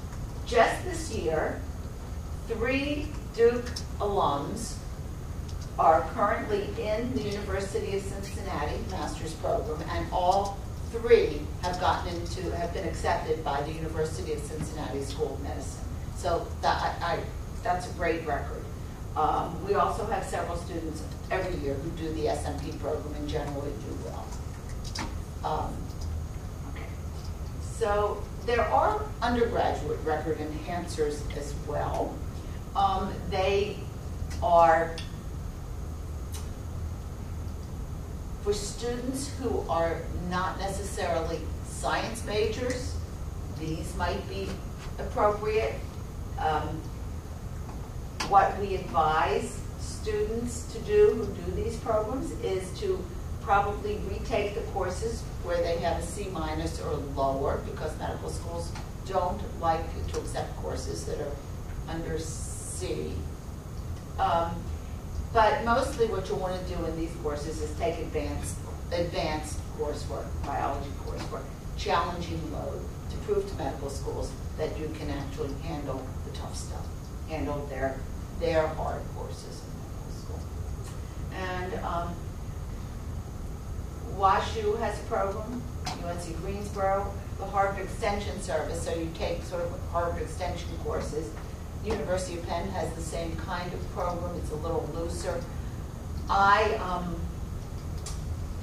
Just 0.46 0.84
this 0.84 1.12
year, 1.14 1.62
three 2.48 3.08
Duke 3.36 3.64
alums 4.00 4.74
are 5.80 6.02
currently 6.14 6.68
in 6.82 7.14
the 7.14 7.22
University 7.22 7.96
of 7.96 8.04
Cincinnati 8.04 8.78
master's 8.90 9.34
program, 9.36 9.82
and 9.90 10.06
all 10.12 10.58
three 10.92 11.42
have 11.62 11.80
gotten 11.80 12.14
into, 12.16 12.54
have 12.56 12.74
been 12.74 12.86
accepted 12.88 13.44
by 13.46 13.62
the 13.62 13.72
University 13.72 14.34
of 14.34 14.42
Cincinnati 14.42 15.04
School 15.04 15.36
of 15.36 15.42
Medicine. 15.42 15.86
So 16.18 16.46
that, 16.62 16.82
I, 17.02 17.14
I- 17.14 17.24
that's 17.64 17.90
a 17.90 17.94
great 17.94 18.26
record. 18.28 18.64
Um, 19.16 19.64
We 19.66 19.76
also 19.76 20.06
have 20.08 20.26
several 20.26 20.58
students 20.58 21.02
every 21.30 21.56
year 21.62 21.76
who 21.76 21.90
do 21.92 22.12
the 22.14 22.28
SMP 22.28 22.78
program 22.82 23.14
and 23.16 23.30
generally 23.30 23.72
do 23.72 23.98
well. 24.06 24.26
Um, 25.44 25.76
so 27.62 28.24
there 28.46 28.62
are 28.62 29.02
undergraduate 29.22 30.00
record 30.04 30.38
enhancers 30.40 31.22
as 31.38 31.54
well. 31.68 32.16
Um, 32.76 33.14
they 33.30 33.78
are 34.42 34.96
for 38.44 38.54
students 38.54 39.30
who 39.40 39.64
are 39.70 40.02
not 40.30 40.60
necessarily 40.60 41.40
science 41.68 42.26
majors, 42.26 42.96
these 43.60 43.96
might 43.96 44.28
be 44.28 44.50
appropriate. 44.98 45.76
Um, 46.40 46.82
what 48.30 48.58
we 48.60 48.76
advise 48.76 49.60
students 49.80 50.72
to 50.74 50.80
do 50.80 51.14
who 51.14 51.26
do 51.26 51.64
these 51.64 51.78
programs 51.78 52.32
is 52.44 52.80
to 52.80 53.04
probably 53.42 53.98
retake 54.10 54.56
the 54.56 54.62
courses 54.72 55.22
where 55.44 55.58
they 55.58 55.78
have 55.80 56.02
a 56.02 56.06
C 56.06 56.30
minus 56.32 56.80
or 56.82 56.94
lower, 57.16 57.62
because 57.70 57.98
medical 57.98 58.30
schools 58.30 58.72
don't 59.08 59.42
like 59.60 59.84
to 60.12 60.20
accept 60.20 60.56
courses 60.58 61.06
that 61.06 61.20
are 61.20 61.36
under 61.88 62.18
C. 62.20 63.14
Um, 64.20 64.56
But 65.34 65.64
mostly 65.64 66.08
what 66.08 66.28
you 66.28 66.36
want 66.36 66.60
to 66.60 66.76
do 66.76 66.86
in 66.86 66.94
these 67.00 67.16
courses 67.24 67.62
is 67.62 67.72
take 67.80 67.98
advanced, 68.00 68.58
advanced 68.92 69.58
coursework, 69.80 70.28
biology 70.46 70.92
coursework, 71.06 71.44
challenging 71.78 72.42
load 72.52 72.82
to 73.10 73.16
prove 73.26 73.48
to 73.50 73.56
medical 73.56 73.90
schools 73.90 74.30
that 74.58 74.78
you 74.78 74.92
can 75.00 75.10
actually 75.10 75.54
handle 75.64 76.06
the 76.26 76.38
tough 76.38 76.56
stuff, 76.56 76.86
handle 77.30 77.66
their, 77.70 77.98
their 78.42 78.68
hard 78.68 79.02
courses 79.16 79.62
in 79.64 79.72
medical 79.80 80.12
school. 80.20 80.40
And 81.34 81.74
um, 81.86 82.14
WashU 84.18 84.78
has 84.80 85.00
a 85.00 85.04
program, 85.04 85.62
UNC 85.88 86.42
Greensboro, 86.42 87.12
the 87.38 87.46
Harvard 87.46 87.84
Extension 87.84 88.40
Service, 88.42 88.84
so 88.84 88.94
you 88.94 89.10
take 89.16 89.44
sort 89.44 89.64
of 89.64 89.80
Harvard 89.92 90.22
Extension 90.22 90.70
courses. 90.84 91.30
University 91.84 92.38
of 92.38 92.46
Penn 92.48 92.70
has 92.70 92.94
the 92.94 93.02
same 93.02 93.36
kind 93.38 93.74
of 93.74 93.92
program, 93.94 94.36
it's 94.38 94.52
a 94.52 94.56
little 94.56 94.88
looser. 94.94 95.42
I, 96.30 96.76
um, 96.76 97.16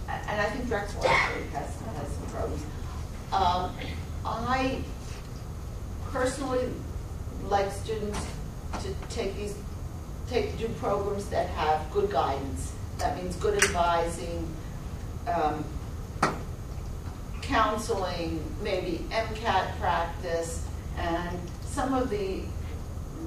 and 0.09 0.41
I 0.41 0.45
think 0.51 0.69
Drexel 0.69 1.05
actually 1.05 1.49
has, 1.49 1.75
has 1.81 2.09
some 2.13 2.27
programs. 2.27 2.63
Um, 3.33 3.77
I 4.25 4.81
personally 6.13 6.69
like 7.49 7.71
students 7.73 8.25
to 8.81 8.95
take 9.09 9.37
these, 9.37 9.57
take, 10.29 10.57
do 10.59 10.69
programs 10.81 11.29
that 11.31 11.49
have 11.51 11.91
good 11.93 12.11
guidance. 12.11 12.73
That 12.99 13.17
means 13.23 13.37
good 13.37 13.63
advising, 13.63 14.49
um, 15.29 15.65
counseling, 17.43 18.43
maybe 18.63 19.05
MCAT 19.11 19.79
practice, 19.79 20.65
and 20.97 21.39
some 21.65 21.95
of 21.95 22.11
the 22.11 22.43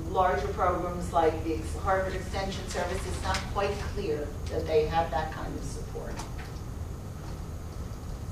larger 0.09 0.47
programs 0.49 1.11
like 1.11 1.43
the 1.43 1.57
Harvard 1.79 2.13
Extension 2.13 2.67
Service, 2.69 2.99
it's 3.07 3.23
not 3.23 3.37
quite 3.53 3.71
clear 3.93 4.27
that 4.49 4.65
they 4.67 4.85
have 4.85 5.09
that 5.11 5.31
kind 5.31 5.53
of 5.55 5.63
support. 5.63 6.13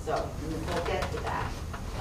So 0.05 0.29
we'll 0.67 0.85
get 0.85 1.09
to 1.11 1.19
that. 1.23 1.51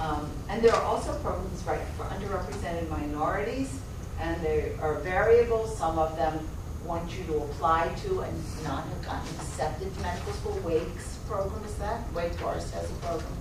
Um, 0.00 0.30
And 0.48 0.62
there 0.62 0.75
are 0.75 0.82
also 0.82 1.12
programs, 1.20 1.62
right, 1.64 1.80
for 1.96 2.04
underrepresented 2.04 2.88
minorities, 2.88 3.80
and 4.20 4.40
they 4.42 4.76
are 4.80 4.94
variable. 4.94 5.66
Some 5.66 5.98
of 5.98 6.16
them 6.16 6.48
want 6.84 7.10
you 7.16 7.25
to 7.25 7.38
apply 7.38 7.94
to 8.06 8.20
and 8.20 8.64
not 8.64 8.84
have 8.84 9.04
gotten 9.04 9.28
accepted 9.40 9.94
to 9.94 10.00
medical 10.00 10.32
school. 10.34 10.58
Wake's 10.64 11.17
program 11.28 11.62
is 11.64 11.75
that, 11.76 12.11
Wake 12.12 12.32
Forest 12.35 12.73
has 12.75 12.90
a 12.90 12.94
program. 12.94 13.32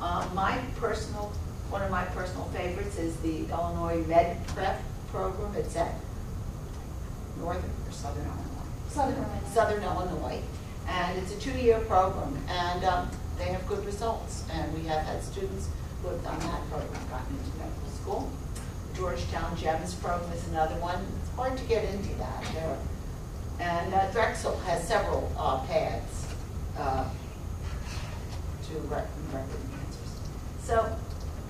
Uh, 0.00 0.28
My 0.34 0.58
personal, 0.76 1.32
one 1.70 1.82
of 1.82 1.90
my 1.90 2.04
personal 2.06 2.44
favorites 2.46 2.96
is 2.98 3.16
the 3.16 3.46
Illinois 3.50 4.02
Med 4.06 4.46
Prep 4.48 4.80
program. 5.10 5.54
It's 5.56 5.76
at 5.76 5.94
Northern 7.38 7.70
or 7.86 7.92
Southern 7.92 8.24
Illinois? 8.24 8.88
Southern 8.88 9.14
Illinois. 9.16 9.48
Southern 9.52 9.82
Illinois. 9.82 10.40
And 10.88 11.18
it's 11.18 11.32
a 11.32 11.38
two-year 11.38 11.80
program, 11.80 12.36
and 12.48 12.84
um, 12.84 13.08
they 13.38 13.44
have 13.44 13.66
good 13.68 13.84
results. 13.86 14.44
And 14.52 14.72
we 14.74 14.84
have 14.88 15.02
had 15.04 15.22
students 15.22 15.68
who 16.02 16.08
have 16.08 16.22
done 16.24 16.38
that 16.40 16.60
program, 16.70 17.02
gotten 17.08 17.36
into 17.38 17.58
medical 17.58 17.88
school. 18.00 18.30
Georgetown 18.94 19.56
GEMS 19.56 19.94
program 19.94 20.30
is 20.32 20.46
another 20.48 20.74
one. 20.76 21.04
It's 21.22 21.34
hard 21.36 21.56
to 21.56 21.64
get 21.64 21.84
into 21.92 22.14
that. 22.16 22.44
There- 22.54 22.78
And 23.60 23.94
uh, 23.94 24.10
Drexel 24.10 24.56
has 24.66 24.86
several 24.86 25.30
uh, 25.38 25.60
paths 25.66 26.26
uh, 26.76 27.04
to 28.72 28.78
rec- 28.88 29.06
record 29.32 29.60
enhancers. 29.70 30.64
So 30.64 30.96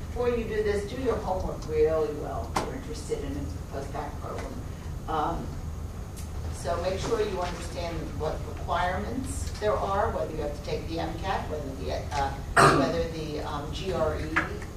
before 0.09 0.29
you 0.31 0.45
do 0.45 0.63
this, 0.63 0.91
do 0.91 1.01
your 1.03 1.17
homework 1.17 1.67
really 1.69 2.13
well 2.15 2.51
if 2.57 2.65
you're 2.65 2.75
interested 2.77 3.19
in 3.25 3.33
a 3.33 3.73
post-bac 3.73 4.21
program. 4.21 4.53
Um, 5.09 5.47
So 6.63 6.81
make 6.83 7.01
sure 7.01 7.21
you 7.21 7.41
understand 7.43 7.97
what 8.23 8.39
requirements 8.55 9.51
there 9.59 9.75
are, 9.75 10.11
whether 10.15 10.31
you 10.31 10.43
have 10.43 10.55
to 10.57 10.65
take 10.65 10.87
the 10.89 10.99
MCAT, 10.99 11.41
whether 11.51 11.71
the, 11.83 11.91
uh, 12.15 12.31
whether 12.79 13.03
the 13.19 13.41
um, 13.43 13.67
GRE 13.75 14.23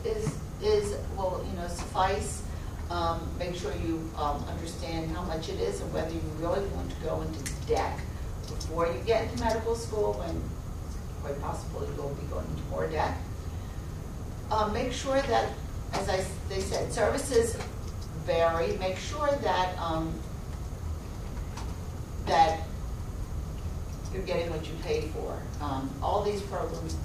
is, 0.03 0.33
is, 0.63 0.95
will, 1.15 1.45
you 1.47 1.55
know, 1.59 1.67
suffice. 1.67 2.41
Um, 2.89 3.21
Make 3.37 3.53
sure 3.55 3.71
you 3.85 4.01
um, 4.17 4.43
understand 4.49 5.11
how 5.15 5.21
much 5.23 5.49
it 5.49 5.59
is 5.59 5.79
and 5.81 5.93
whether 5.93 6.09
you 6.09 6.21
really 6.39 6.65
want 6.73 6.89
to 6.89 6.95
go 7.05 7.21
into 7.21 7.39
debt 7.67 7.99
before 8.47 8.87
you 8.87 8.99
get 9.05 9.29
into 9.29 9.43
medical 9.43 9.75
school, 9.75 10.13
when 10.13 10.41
quite 11.25 11.41
possibly 11.41 11.87
you'll 11.95 12.09
be 12.09 12.27
going 12.27 12.45
into 12.45 12.63
more 12.69 12.87
debt. 12.87 13.17
Uh, 14.51 14.67
Make 14.67 14.91
sure 14.93 15.19
that, 15.23 15.49
as 15.93 16.07
I, 16.07 16.23
they 16.49 16.59
said, 16.59 16.93
services 16.93 17.57
vary. 18.25 18.77
Make 18.77 18.97
sure 18.97 19.31
that 19.41 19.75
um, 19.79 20.13
that 22.27 22.59
you're 24.13 24.21
getting 24.23 24.51
what 24.51 24.67
you 24.67 24.73
paid 24.83 25.05
for. 25.11 25.41
Um, 25.61 25.89
all 26.01 26.21
these 26.21 26.41
programs 26.43 26.95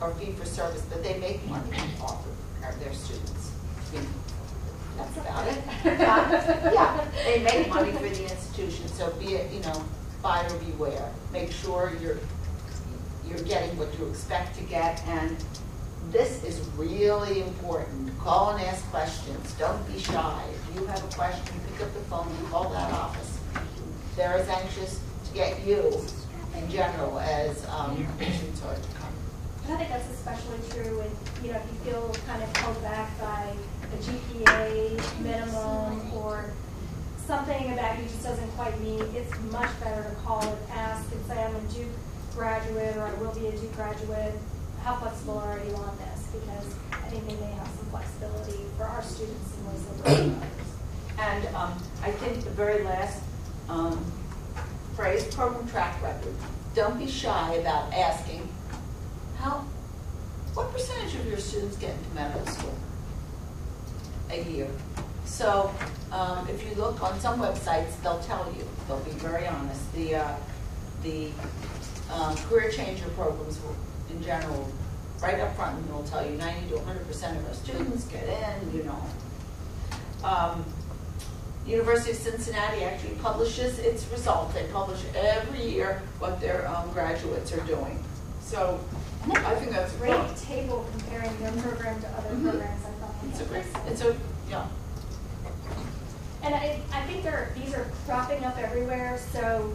are 0.00 0.10
fee 0.14 0.32
for 0.32 0.46
service, 0.46 0.82
but 0.88 1.02
they 1.02 1.18
make 1.18 1.44
money 1.48 1.76
off 2.00 2.24
of 2.26 2.80
their 2.80 2.94
students. 2.94 3.50
I 3.92 3.96
mean, 3.96 4.06
That's 4.96 5.16
about 5.18 5.46
it. 5.48 5.58
Uh, 6.00 6.70
Yeah, 6.72 7.04
they 7.24 7.42
make 7.42 7.68
money 7.68 7.92
for 7.92 8.00
the 8.08 8.22
institution, 8.22 8.88
so 8.88 9.10
be 9.18 9.34
it, 9.34 9.52
you 9.52 9.60
know, 9.60 9.84
buyer 10.22 10.48
beware. 10.58 11.10
Make 11.32 11.52
sure 11.52 11.92
you're, 12.00 12.18
you're 13.28 13.38
getting 13.40 13.76
what 13.76 13.96
you 13.98 14.06
expect 14.08 14.56
to 14.56 14.64
get, 14.64 15.02
and 15.06 15.36
this 16.10 16.42
is 16.44 16.60
really 16.76 17.42
important. 17.42 18.18
Call 18.20 18.50
and 18.50 18.64
ask 18.64 18.84
questions, 18.90 19.52
don't 19.58 19.86
be 19.92 19.98
shy. 19.98 20.42
If 20.70 20.80
you 20.80 20.86
have 20.86 21.04
a 21.04 21.14
question, 21.14 21.60
pick 21.70 21.86
up 21.86 21.92
the 21.92 22.00
phone, 22.00 22.28
and 22.28 22.48
call 22.48 22.70
that 22.70 22.92
office. 22.92 23.38
They're 24.16 24.32
as 24.32 24.48
anxious 24.48 25.00
to 25.26 25.34
get 25.34 25.64
you 25.66 26.00
in 26.56 26.70
general 26.70 27.18
as, 27.20 27.64
um, 27.66 28.06
students 28.16 28.62
are 28.62 28.74
to 28.74 28.80
come. 28.98 29.12
I 29.70 29.76
think 29.76 29.90
that's 29.90 30.08
especially 30.10 30.58
true 30.70 30.96
with, 30.96 31.44
you 31.44 31.52
know, 31.52 31.58
if 31.58 31.64
you 31.72 31.92
feel 31.92 32.14
kind 32.26 32.42
of 32.42 32.56
held 32.56 32.82
back 32.82 33.10
by 33.20 33.54
a 33.92 33.96
GPA 34.02 35.20
minimum 35.20 36.12
or 36.14 36.52
something 37.26 37.72
about 37.74 37.98
you 37.98 38.04
just 38.04 38.22
doesn't 38.22 38.48
quite 38.52 38.80
meet, 38.80 39.02
it's 39.14 39.38
much 39.52 39.68
better 39.84 40.08
to 40.08 40.16
call 40.24 40.42
and 40.42 40.58
ask 40.72 41.12
and 41.12 41.26
say, 41.26 41.44
I'm 41.44 41.54
a 41.54 41.60
Duke 41.72 41.86
graduate 42.38 42.96
or 42.96 43.02
I 43.02 43.14
will 43.14 43.34
be 43.34 43.48
a 43.48 43.52
Duke 43.52 43.74
graduate. 43.74 44.32
How 44.84 44.94
flexible 44.96 45.38
are 45.38 45.58
you 45.58 45.74
on 45.74 45.98
this? 45.98 46.28
Because 46.32 46.74
I 46.92 47.08
think 47.10 47.26
they 47.26 47.34
may 47.34 47.50
have 47.52 47.66
some 47.66 47.86
flexibility 47.90 48.64
for 48.76 48.84
our 48.84 49.02
students 49.02 49.56
in 49.56 49.66
ways 49.66 49.84
that 49.84 50.06
others. 50.06 50.68
And 51.18 51.46
um, 51.56 51.82
I 52.00 52.12
think 52.12 52.44
the 52.44 52.50
very 52.50 52.84
last 52.84 53.20
um, 53.68 54.12
phrase, 54.94 55.24
program 55.34 55.68
track 55.68 56.00
record. 56.00 56.32
Don't 56.76 56.96
be 56.96 57.08
shy 57.08 57.54
about 57.54 57.92
asking, 57.92 58.48
how, 59.38 59.64
what 60.54 60.72
percentage 60.72 61.16
of 61.16 61.26
your 61.26 61.38
students 61.38 61.76
get 61.76 61.90
into 61.90 62.14
medical 62.14 62.46
school 62.46 62.74
a 64.30 64.42
year? 64.44 64.68
So 65.24 65.74
um, 66.12 66.48
if 66.48 66.64
you 66.64 66.74
look 66.76 67.02
on 67.02 67.18
some 67.18 67.40
websites, 67.40 68.00
they'll 68.02 68.20
tell 68.20 68.46
you, 68.56 68.64
they'll 68.86 69.00
be 69.00 69.10
very 69.10 69.48
honest. 69.48 69.92
The, 69.92 70.14
uh, 70.14 70.36
the 71.02 71.30
um, 72.12 72.36
career 72.36 72.70
changer 72.70 73.08
programs 73.10 73.58
in 74.10 74.22
general, 74.22 74.68
right 75.22 75.38
up 75.40 75.54
front, 75.56 75.78
and 75.78 75.92
will 75.92 76.02
tell 76.04 76.24
you 76.28 76.36
90 76.36 76.68
to 76.70 76.74
100% 76.76 77.36
of 77.38 77.46
our 77.46 77.54
students 77.54 78.04
get 78.06 78.24
in, 78.24 78.74
you 78.76 78.82
know. 78.84 79.02
Um, 80.26 80.64
University 81.66 82.12
of 82.12 82.16
Cincinnati 82.16 82.82
actually 82.82 83.14
publishes 83.16 83.78
its 83.78 84.06
results. 84.10 84.54
They 84.54 84.64
publish 84.72 85.00
every 85.14 85.62
year 85.70 86.00
what 86.18 86.40
their 86.40 86.66
um, 86.66 86.90
graduates 86.92 87.52
are 87.52 87.60
doing. 87.66 88.02
So 88.40 88.80
I 89.30 89.54
think 89.56 89.72
that's 89.72 89.92
Great 89.96 90.16
great. 90.16 90.36
table 90.38 90.86
comparing 90.92 91.38
their 91.40 91.52
program 91.62 92.00
to 92.00 92.08
other 92.08 92.30
Mhm. 92.34 92.42
programs, 92.50 92.84
I 92.86 92.90
thought. 93.00 93.14
It's 93.28 93.40
a 93.40 93.44
great, 93.44 93.64
it's 93.86 94.00
a, 94.00 94.16
yeah. 94.48 94.64
And 96.42 96.54
I, 96.54 96.80
I 96.92 97.02
think 97.06 97.22
there, 97.22 97.50
these 97.54 97.74
are 97.74 97.86
cropping 98.06 98.42
up 98.44 98.56
everywhere, 98.56 99.20
so, 99.32 99.70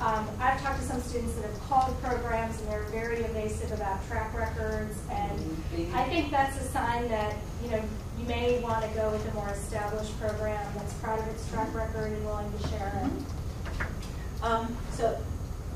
um, 0.00 0.28
I've 0.38 0.60
talked 0.60 0.80
to 0.80 0.86
some 0.86 1.00
students 1.00 1.34
that 1.36 1.44
have 1.50 1.60
called 1.68 2.00
programs 2.02 2.60
and 2.60 2.68
they're 2.70 2.84
very 2.84 3.18
evasive 3.22 3.72
about 3.72 4.06
track 4.08 4.34
records, 4.34 4.96
and. 5.10 5.56
I 5.94 6.04
think 6.08 6.30
that's 6.30 6.58
a 6.60 6.64
sign 6.68 7.08
that, 7.08 7.34
you 7.62 7.70
know, 7.70 7.82
you 8.18 8.26
may 8.26 8.60
want 8.60 8.82
to 8.82 8.90
go 8.90 9.10
with 9.10 9.26
a 9.30 9.34
more 9.34 9.48
established 9.50 10.18
program 10.18 10.64
that's 10.74 10.92
proud 10.94 11.18
of 11.18 11.28
its 11.28 11.48
track 11.50 11.74
record 11.74 12.12
and 12.12 12.24
willing 12.24 12.50
to 12.52 12.68
share 12.68 13.02
it. 13.04 14.42
Um, 14.42 14.76
so 14.92 15.18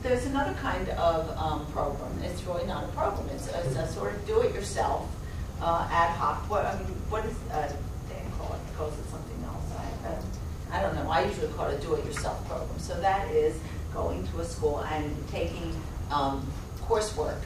there's 0.02 0.24
another 0.26 0.54
kind 0.54 0.88
of 0.90 1.28
um, 1.36 1.66
program. 1.72 2.12
It's 2.22 2.42
really 2.44 2.66
not 2.66 2.84
a 2.84 2.88
program. 2.88 3.28
It's, 3.34 3.48
it's 3.48 3.76
a 3.76 3.86
sort 3.88 4.14
of 4.14 4.26
do-it-yourself, 4.26 5.08
uh, 5.60 5.88
ad 5.90 6.16
hoc. 6.16 6.48
What 6.48 6.64
I 6.64 6.78
mean, 6.78 6.86
what 7.08 7.24
is 7.26 7.36
uh, 7.52 7.72
Dan 8.08 8.32
call 8.38 8.54
it? 8.54 8.76
Calls 8.76 8.98
it 8.98 9.04
something 9.10 9.44
else. 9.44 9.64
I, 9.76 10.08
uh, 10.08 10.78
I 10.78 10.82
don't 10.82 10.94
know. 10.94 11.10
I 11.10 11.24
usually 11.24 11.48
call 11.52 11.68
it 11.68 11.78
a 11.78 11.82
do-it-yourself 11.82 12.46
program. 12.48 12.78
So 12.78 12.98
that 13.00 13.30
is 13.30 13.58
going 13.92 14.26
to 14.28 14.40
a 14.40 14.44
school 14.44 14.80
and 14.80 15.28
taking 15.28 15.74
um, 16.10 16.46
coursework. 16.82 17.40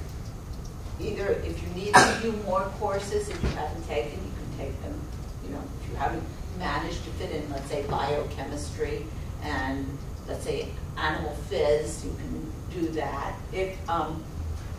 Either 1.00 1.28
if 1.44 1.61
you 1.62 1.68
need 1.74 1.94
to 1.94 2.18
do 2.22 2.33
more 2.44 2.62
courses, 2.78 3.28
if 3.28 3.42
you 3.42 3.48
haven't 3.50 3.87
taken, 3.88 4.12
you 4.12 4.33
can 4.38 4.59
take 4.59 4.83
them. 4.83 5.00
You 5.44 5.50
know, 5.50 5.62
if 5.83 5.90
you 5.90 5.96
haven't 5.96 6.22
managed 6.59 7.04
to 7.04 7.11
fit 7.11 7.30
in, 7.30 7.50
let's 7.50 7.68
say, 7.68 7.83
biochemistry 7.88 9.04
and 9.42 9.87
let's 10.28 10.44
say 10.44 10.68
animal 10.96 11.37
phys, 11.50 12.04
you 12.04 12.14
can 12.14 12.52
do 12.80 12.88
that. 12.92 13.35
If 13.52 13.76
um, 13.88 14.22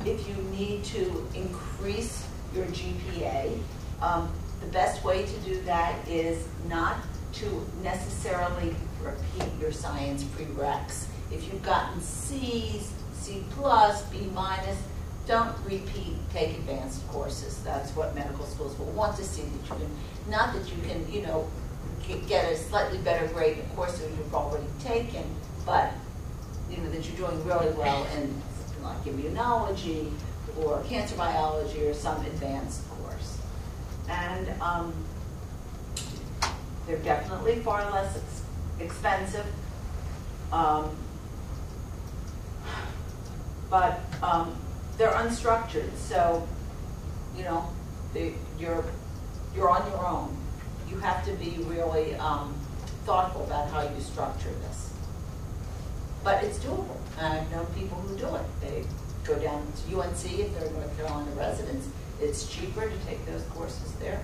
if 0.06 0.28
you 0.28 0.36
need 0.58 0.84
to 0.86 1.28
increase 1.34 2.26
your 2.54 2.66
GPA, 2.66 3.58
um, 4.02 4.32
the 4.62 4.68
best 4.68 5.04
way 5.04 5.26
to 5.26 5.38
do 5.40 5.62
that 5.64 6.08
is 6.08 6.48
not 6.68 6.98
to 7.34 7.68
necessarily 7.84 8.76
repeat 9.02 9.50
your 9.60 9.72
science 9.72 10.24
prereqs. 10.24 11.06
If 11.36 11.52
you've 11.52 11.64
gotten 11.64 12.00
C's, 12.00 12.94
C 13.14 13.44
plus, 13.52 14.04
B 14.04 14.30
minus, 14.34 14.78
don't 15.28 15.54
repeat, 15.66 16.16
take 16.32 16.52
advanced 16.58 17.06
courses. 17.10 17.62
That's 17.64 17.92
what 17.96 18.16
medical 18.16 18.46
schools 18.46 18.78
will 18.80 18.92
want 18.92 19.18
to 19.18 19.24
see 19.24 19.42
that 19.42 19.52
you 19.52 19.60
can, 19.68 20.32
not 20.32 20.54
that 20.54 20.70
you 20.70 20.82
can, 20.88 21.12
you 21.12 21.24
know, 21.24 21.48
get- 22.28 22.52
a 22.52 22.56
slightly 22.56 23.00
better 23.00 23.28
grade 23.28 23.58
in 23.58 23.66
a 23.66 23.76
course 23.76 23.98
that 23.98 24.10
you've 24.12 24.34
already 24.34 24.68
taken, 24.84 25.24
but, 25.66 25.92
you 26.70 26.78
know, 26.78 26.90
that 26.92 27.04
you're 27.06 27.28
doing 27.28 27.44
really 27.46 27.72
well 27.72 28.06
in 28.18 28.42
like 28.84 29.04
immunology 29.06 30.12
or 30.62 30.82
cancer 30.84 31.16
biology 31.16 31.88
or 31.88 31.94
some 31.94 32.24
advanced 32.26 32.88
course. 32.90 33.40
And 34.08 34.48
um, 34.62 34.94
they're 36.86 36.98
definitely 36.98 37.56
far 37.62 37.90
less 37.92 38.16
ex- 38.16 38.44
expensive. 38.80 39.46
Um, 40.52 40.96
but 43.70 44.00
um, 44.22 44.56
they're 44.98 45.12
unstructured, 45.12 45.96
so 45.98 46.48
you 47.36 47.44
know 47.44 47.68
they, 48.14 48.34
you're 48.60 48.84
you're 49.56 49.70
on 49.70 49.90
your 49.92 50.06
own. 50.06 50.38
You 50.90 50.98
have 51.00 51.26
to 51.26 51.32
be 51.34 51.58
really 51.64 52.16
um, 52.16 52.54
thoughtful 53.06 53.44
about 53.46 53.70
how 53.70 53.82
you 53.82 54.02
structure 54.02 54.52
this. 54.68 54.94
But 56.24 56.44
it's 56.44 56.60
doable. 56.60 56.98
I've 57.20 57.50
known 57.52 57.66
people 57.68 57.98
who 57.98 58.18
do 58.18 58.36
it. 58.36 58.42
They 58.62 58.84
go 59.24 59.38
down 59.40 59.66
to 59.88 60.00
UNC 60.00 60.40
if 60.40 60.60
they're 60.60 60.70
North 60.72 60.98
Carolina 60.98 61.32
residents. 61.32 61.88
It's 62.22 62.48
cheaper 62.48 62.90
to 62.90 62.98
take 63.06 63.26
those 63.26 63.44
courses 63.54 63.92
there. 63.94 64.22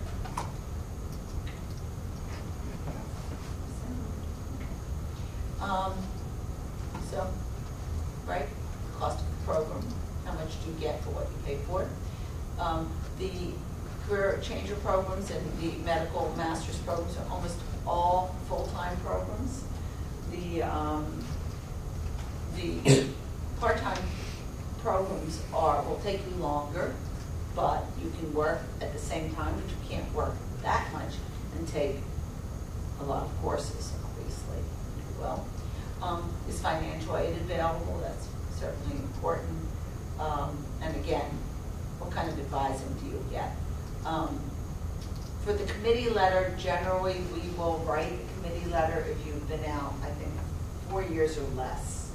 Um, 5.62 5.94
so, 7.12 7.28
right, 8.26 8.48
cost 8.98 9.20
of 9.20 9.26
the 9.26 9.31
program, 9.46 9.84
how 10.26 10.34
much 10.34 10.64
do 10.64 10.72
you 10.72 10.78
get 10.80 11.04
for 11.04 11.12
what 11.12 11.26
you 11.26 11.38
pay 11.46 11.64
for 11.66 11.84
it? 11.84 11.90
Um, 12.60 12.92
the 13.20 13.32
career 14.08 14.40
changer 14.42 14.76
programs 14.76 15.30
and 15.32 15.42
the 15.60 15.72
medical 15.84 16.34
master's 16.38 16.78
programs 16.80 17.18
are 17.18 17.26
almost 17.32 17.58
all 17.86 18.36
full-time 18.48 18.98
programs. 18.98 19.64
The, 20.32 20.64
um, 20.64 21.24
the 22.56 23.08
part-time 23.60 24.02
programs 24.82 25.42
are, 25.54 25.84
will 25.84 26.00
take 26.04 26.22
you 26.30 26.36
longer, 26.38 26.94
but 27.56 27.86
you 28.02 28.12
can 28.20 28.34
work 28.34 28.62
at 28.82 28.94
the 28.94 29.00
same 29.00 29.34
time, 29.36 29.54
but 29.56 29.70
you 29.70 29.78
can't 29.90 30.14
work 30.14 30.34
that 30.64 30.92
much 30.94 31.14
and 31.58 31.68
take 31.68 31.98
a 33.00 33.04
lot 33.04 33.24
of 33.24 33.42
courses, 33.42 33.94
obviously, 34.04 34.58
will. 35.20 35.46
Um, 36.02 36.34
is 36.50 36.60
financial 36.60 37.16
aid 37.18 37.36
available? 37.38 38.00
That's 38.02 38.28
certainly 38.62 38.98
important. 38.98 39.58
Um, 40.20 40.64
and 40.82 40.96
again, 40.96 41.32
what 41.98 42.12
kind 42.12 42.30
of 42.30 42.40
advising 42.40 42.94
do 43.02 43.08
you 43.08 43.26
get? 43.32 43.52
Um, 44.06 44.40
for 45.44 45.54
the 45.54 45.66
committee 45.66 46.12
letter, 46.12 46.56
generally, 46.60 47.16
we 47.34 47.42
will 47.58 47.80
write 47.80 48.12
the 48.12 48.34
committee 48.50 48.70
letter 48.70 49.04
if 49.10 49.26
you've 49.26 49.48
been 49.50 49.66
out, 49.66 49.94
I 50.04 50.12
think, 50.12 50.32
four 50.90 51.04
years 51.04 51.38
or 51.40 51.48
less. 51.56 52.12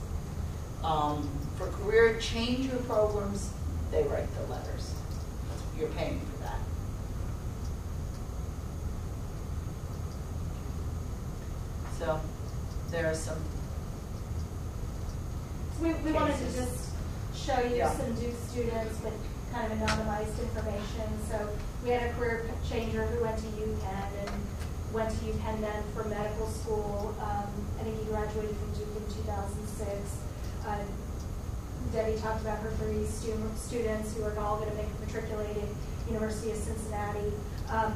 Um, 0.85 1.29
for 1.57 1.67
career 1.69 2.19
changer 2.21 2.77
programs, 2.87 3.51
they 3.91 4.05
write 4.05 4.33
the 4.37 4.47
letters. 4.47 4.95
You're 5.77 5.89
paying 5.89 6.21
for 6.21 6.43
that. 6.45 6.61
So, 11.99 12.21
there 12.91 13.11
are 13.11 13.15
some, 13.15 13.39
So 13.39 13.56
we, 15.81 15.93
we 16.05 16.13
wanted 16.13 16.37
to 16.39 16.45
just 16.57 16.91
show 17.35 17.61
you 17.61 17.77
Yeah. 17.77 17.91
some 17.97 18.15
Duke 18.15 18.35
students 18.49 19.01
with 19.03 19.15
kind 19.53 19.73
of 19.73 19.79
anonymized 19.79 20.41
information. 20.41 21.07
So 21.31 21.49
we 21.85 21.91
had 21.91 22.11
a 22.11 22.13
career 22.15 22.51
changer 22.69 23.05
who 23.07 23.23
went 23.23 23.39
to 23.39 23.45
UPenn 23.45 24.09
and 24.27 24.31
went 24.93 25.11
to 25.11 25.17
UPenn 25.17 25.61
then 25.61 25.83
for 25.95 26.05
medical 26.05 26.49
school. 26.49 27.15
Um, 27.21 27.47
I 27.81 27.85
think 27.85 27.99
he 27.99 28.05
graduated 28.07 28.57
from 28.57 28.73
Duke 28.73 28.97
in 28.97 29.15
2006. 29.25 30.17
Uh, 30.67 30.77
Debbie 31.93 32.19
talked 32.21 32.41
about 32.43 32.59
her 32.61 32.71
three 32.73 33.07
stu- 33.07 33.51
students 33.57 34.15
who 34.17 34.25
are 34.25 34.37
all 34.39 34.57
going 34.59 34.71
to 34.71 34.77
make 34.77 34.89
matriculated 35.01 35.69
University 36.11 36.51
of 36.51 36.57
Cincinnati. 36.57 37.33
Um, 37.71 37.95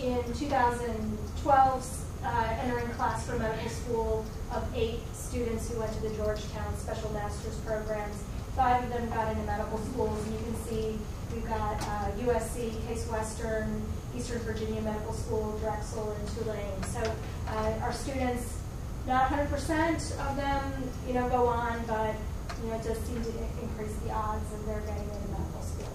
in 0.00 0.22
2012, 0.34 2.04
uh, 2.24 2.56
entering 2.60 2.88
class 2.90 3.26
for 3.26 3.38
medical 3.38 3.68
school 3.70 4.24
of 4.54 4.64
eight 4.74 5.00
students 5.14 5.70
who 5.70 5.78
went 5.78 5.92
to 5.94 6.00
the 6.00 6.14
Georgetown 6.14 6.76
Special 6.76 7.10
Masters 7.12 7.56
programs. 7.64 8.22
Five 8.54 8.84
of 8.84 8.90
them 8.90 9.08
got 9.08 9.32
into 9.32 9.42
medical 9.44 9.78
schools, 9.78 10.28
you 10.28 10.38
can 10.38 10.54
see 10.66 10.98
we've 11.34 11.46
got 11.46 11.80
uh, 11.80 12.10
USC, 12.20 12.86
Case 12.86 13.08
Western, 13.08 13.82
Eastern 14.14 14.40
Virginia 14.40 14.82
Medical 14.82 15.14
School, 15.14 15.58
Drexel, 15.60 16.12
and 16.12 16.28
Tulane. 16.36 16.82
So 16.84 17.00
uh, 17.48 17.80
our 17.82 17.92
students, 17.92 18.58
not 19.06 19.30
100% 19.30 20.30
of 20.30 20.36
them, 20.36 20.90
you 21.08 21.14
know, 21.14 21.28
go 21.30 21.46
on, 21.46 21.82
but 21.86 22.14
you 22.62 22.68
know, 22.68 22.76
it 22.76 22.84
does 22.84 22.98
seem 22.98 23.22
to 23.22 23.30
increase 23.62 23.94
the 24.04 24.12
odds 24.12 24.52
of 24.52 24.66
their 24.66 24.80
getting 24.80 25.08
into 25.08 25.28
medical 25.28 25.62
school. 25.62 25.88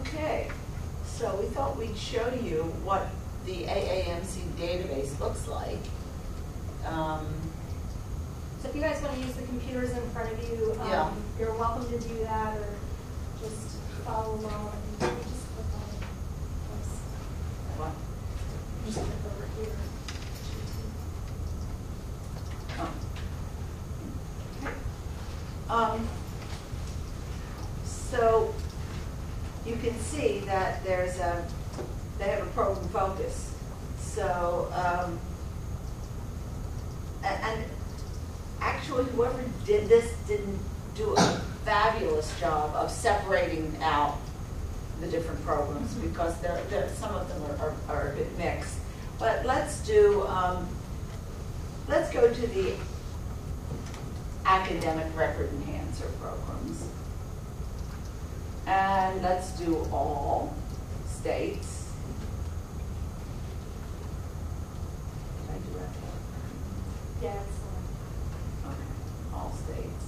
Okay, 0.00 0.50
so 1.06 1.36
we 1.36 1.46
thought 1.46 1.78
we'd 1.78 1.96
show 1.96 2.34
you 2.42 2.64
what 2.82 3.06
the 3.44 3.64
AAMC 3.64 4.42
database 4.58 5.18
looks 5.20 5.46
like. 5.48 5.78
Um, 6.86 7.26
So 8.62 8.68
if 8.68 8.76
you 8.76 8.80
guys 8.82 9.02
want 9.02 9.14
to 9.16 9.20
use 9.20 9.34
the 9.34 9.42
computers 9.42 9.90
in 9.90 10.08
front 10.10 10.32
of 10.32 10.38
you, 10.48 10.72
Yeah. 10.86 11.02
um, 11.06 11.16
you're 11.38 11.52
welcome 11.54 11.88
to 11.90 11.98
do 11.98 12.18
that, 12.22 12.56
or 12.56 12.66
just 13.40 13.76
follow 14.06 14.34
along. 14.36 14.72
and 15.00 15.00
Just 15.00 15.46
click 15.54 15.66
on 15.74 15.82
it. 15.90 16.04
What? 17.78 17.92
Just 18.86 18.98
click 18.98 19.08
over 19.26 19.46
here. 19.58 19.76
Oh. 25.68 25.74
Um, 25.74 26.08
so 27.84 28.54
you 29.66 29.76
can 29.76 29.98
see 29.98 30.40
that 30.46 30.84
there's 30.84 31.16
a, 31.18 31.44
they 32.22 32.30
have 32.30 32.46
a 32.46 32.50
program 32.50 32.88
focus. 32.88 33.52
So, 33.98 34.68
um, 34.72 35.18
and, 37.24 37.64
actually 38.60 39.04
whoever 39.10 39.42
did 39.64 39.88
this 39.88 40.12
didn't 40.28 40.58
do 40.94 41.14
a 41.16 41.40
fabulous 41.64 42.38
job 42.38 42.72
of 42.76 42.92
separating 42.92 43.76
out 43.82 44.18
the 45.00 45.08
different 45.08 45.44
programs 45.44 45.92
because 45.94 46.40
there, 46.40 46.62
there, 46.70 46.88
some 46.90 47.12
of 47.12 47.28
them 47.28 47.42
are, 47.42 47.66
are, 47.66 47.74
are 47.88 48.12
a 48.12 48.14
bit 48.14 48.38
mixed. 48.38 48.76
But 49.18 49.44
let's 49.44 49.84
do, 49.84 50.22
um, 50.28 50.68
let's 51.88 52.12
go 52.12 52.32
to 52.32 52.46
the 52.48 52.74
academic 54.44 55.06
record 55.16 55.50
enhancer 55.52 56.08
programs. 56.20 56.86
And 58.66 59.22
let's 59.22 59.50
do 59.58 59.78
all 59.92 60.54
states. 61.08 61.82
Did 65.41 65.41
I 65.52 65.58
do 65.58 65.78
that? 65.78 65.92
Yeah, 67.22 67.42
it's, 67.42 67.58
Okay, 68.64 69.34
all 69.34 69.52
states. 69.52 70.04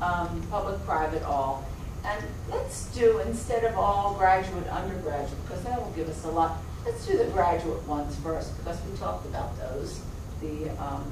Um, 0.00 0.42
public, 0.50 0.84
private, 0.84 1.22
all. 1.22 1.64
And 2.04 2.24
let's 2.50 2.86
do, 2.94 3.18
instead 3.20 3.64
of 3.64 3.76
all 3.76 4.14
graduate, 4.14 4.66
undergraduate, 4.68 5.42
because 5.46 5.64
that 5.64 5.80
will 5.82 5.90
give 5.92 6.08
us 6.08 6.24
a 6.24 6.28
lot, 6.28 6.58
let's 6.84 7.06
do 7.06 7.16
the 7.18 7.24
graduate 7.26 7.82
ones 7.88 8.14
first, 8.16 8.56
because 8.58 8.78
we 8.88 8.96
talked 8.96 9.26
about 9.26 9.56
those. 9.58 10.00
The, 10.40 10.68
um, 10.82 11.10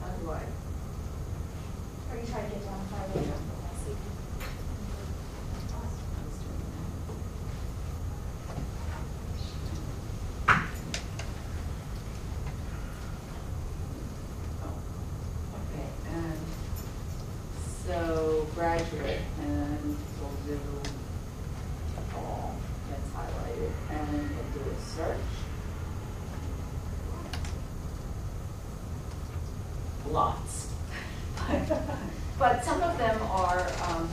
how 0.00 0.08
do 0.22 0.30
I? 0.30 0.42
are 2.10 2.16
you 2.20 2.26
trying 2.26 2.44
to 2.50 2.56
get 2.56 2.64
down 2.64 2.78
to 2.80 2.86
five 2.86 3.16
later? 3.16 3.32
I 3.32 3.84
see. 3.84 3.96
Okay, 15.54 15.88
and 16.12 16.38
so 17.84 18.46
graduate, 18.54 19.20
and 19.40 19.96
we'll 20.20 20.30
do 20.46 20.60
all, 22.16 22.54
that's 22.90 23.10
highlighted, 23.10 23.72
and 23.90 24.30
we'll 24.30 24.64
do 24.64 24.70
a 24.70 24.80
search. 24.80 25.18
Lots. 30.14 30.68
But 32.36 32.64
some 32.64 32.82
of 32.82 32.98
them 32.98 33.20
are, 33.22 33.64
um, 33.86 34.08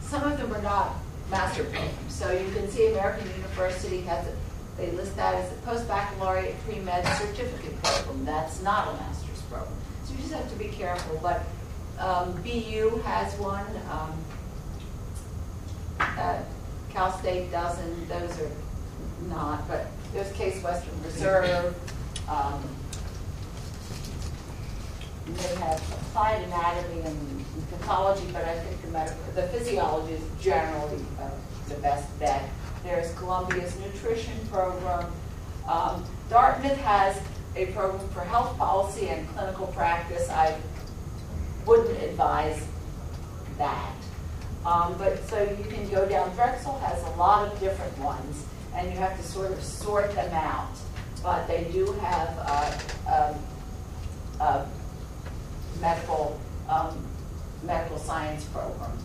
some 0.00 0.24
of 0.24 0.36
them 0.36 0.52
are 0.52 0.62
not 0.62 0.96
master 1.30 1.62
programs. 1.62 2.12
So 2.12 2.32
you 2.32 2.50
can 2.52 2.68
see 2.68 2.88
American 2.88 3.28
University 3.36 4.00
has, 4.00 4.26
it. 4.26 4.34
they 4.76 4.90
list 4.90 5.14
that 5.14 5.36
as 5.36 5.52
a 5.52 5.54
post-baccalaureate 5.58 6.56
pre-med 6.64 7.06
certificate 7.18 7.80
program. 7.84 8.24
That's 8.24 8.60
not 8.62 8.88
a 8.88 8.92
master's 8.94 9.42
program. 9.42 9.72
So 10.04 10.14
you 10.14 10.18
just 10.18 10.32
have 10.32 10.50
to 10.50 10.56
be 10.58 10.68
careful. 10.68 11.20
But 11.22 11.44
um, 12.00 12.32
BU 12.42 13.00
has 13.04 13.32
one. 13.38 13.64
um, 13.92 14.12
uh, 16.00 16.40
Cal 16.90 17.16
State 17.18 17.52
doesn't, 17.52 18.08
those 18.08 18.40
are 18.40 18.50
not, 19.28 19.68
but 19.68 19.86
there's 20.12 20.32
Case 20.32 20.60
Western 20.64 21.00
Reserve. 21.04 21.74
Um, 22.28 22.62
they 25.26 25.54
have 25.56 25.80
applied 25.92 26.42
anatomy 26.42 27.02
and 27.02 27.44
pathology, 27.70 28.26
but 28.32 28.44
I 28.44 28.58
think 28.60 28.82
the 28.82 28.88
medical, 28.88 29.18
the 29.34 29.48
physiology 29.48 30.14
is 30.14 30.22
generally 30.40 31.04
uh, 31.20 31.30
the 31.68 31.74
best 31.76 32.16
bet. 32.18 32.48
There's 32.84 33.12
Columbia's 33.14 33.76
nutrition 33.80 34.34
program. 34.50 35.10
Um, 35.68 36.04
Dartmouth 36.30 36.76
has 36.78 37.20
a 37.56 37.66
program 37.66 38.08
for 38.10 38.20
health 38.20 38.56
policy 38.56 39.08
and 39.08 39.28
clinical 39.30 39.66
practice. 39.68 40.28
I 40.30 40.56
wouldn't 41.64 42.00
advise 42.02 42.64
that. 43.58 43.92
Um, 44.64 44.96
but 44.98 45.28
so 45.28 45.42
you 45.42 45.64
can 45.64 45.88
go 45.88 46.08
down, 46.08 46.34
Drexel 46.34 46.78
has 46.80 47.02
a 47.02 47.10
lot 47.16 47.50
of 47.50 47.58
different 47.60 47.96
ones, 47.98 48.44
and 48.74 48.90
you 48.92 48.98
have 48.98 49.16
to 49.16 49.22
sort 49.22 49.52
of 49.52 49.62
sort 49.62 50.12
them 50.12 50.32
out. 50.32 50.68
But 51.26 51.48
they 51.48 51.64
do 51.72 51.90
have, 51.94 52.38
uh, 52.38 52.72
um, 53.12 53.34
uh, 54.38 54.64
medical, 55.80 56.38
um, 56.68 57.04
medical 57.64 57.98
science 57.98 58.44
program. 58.44 58.96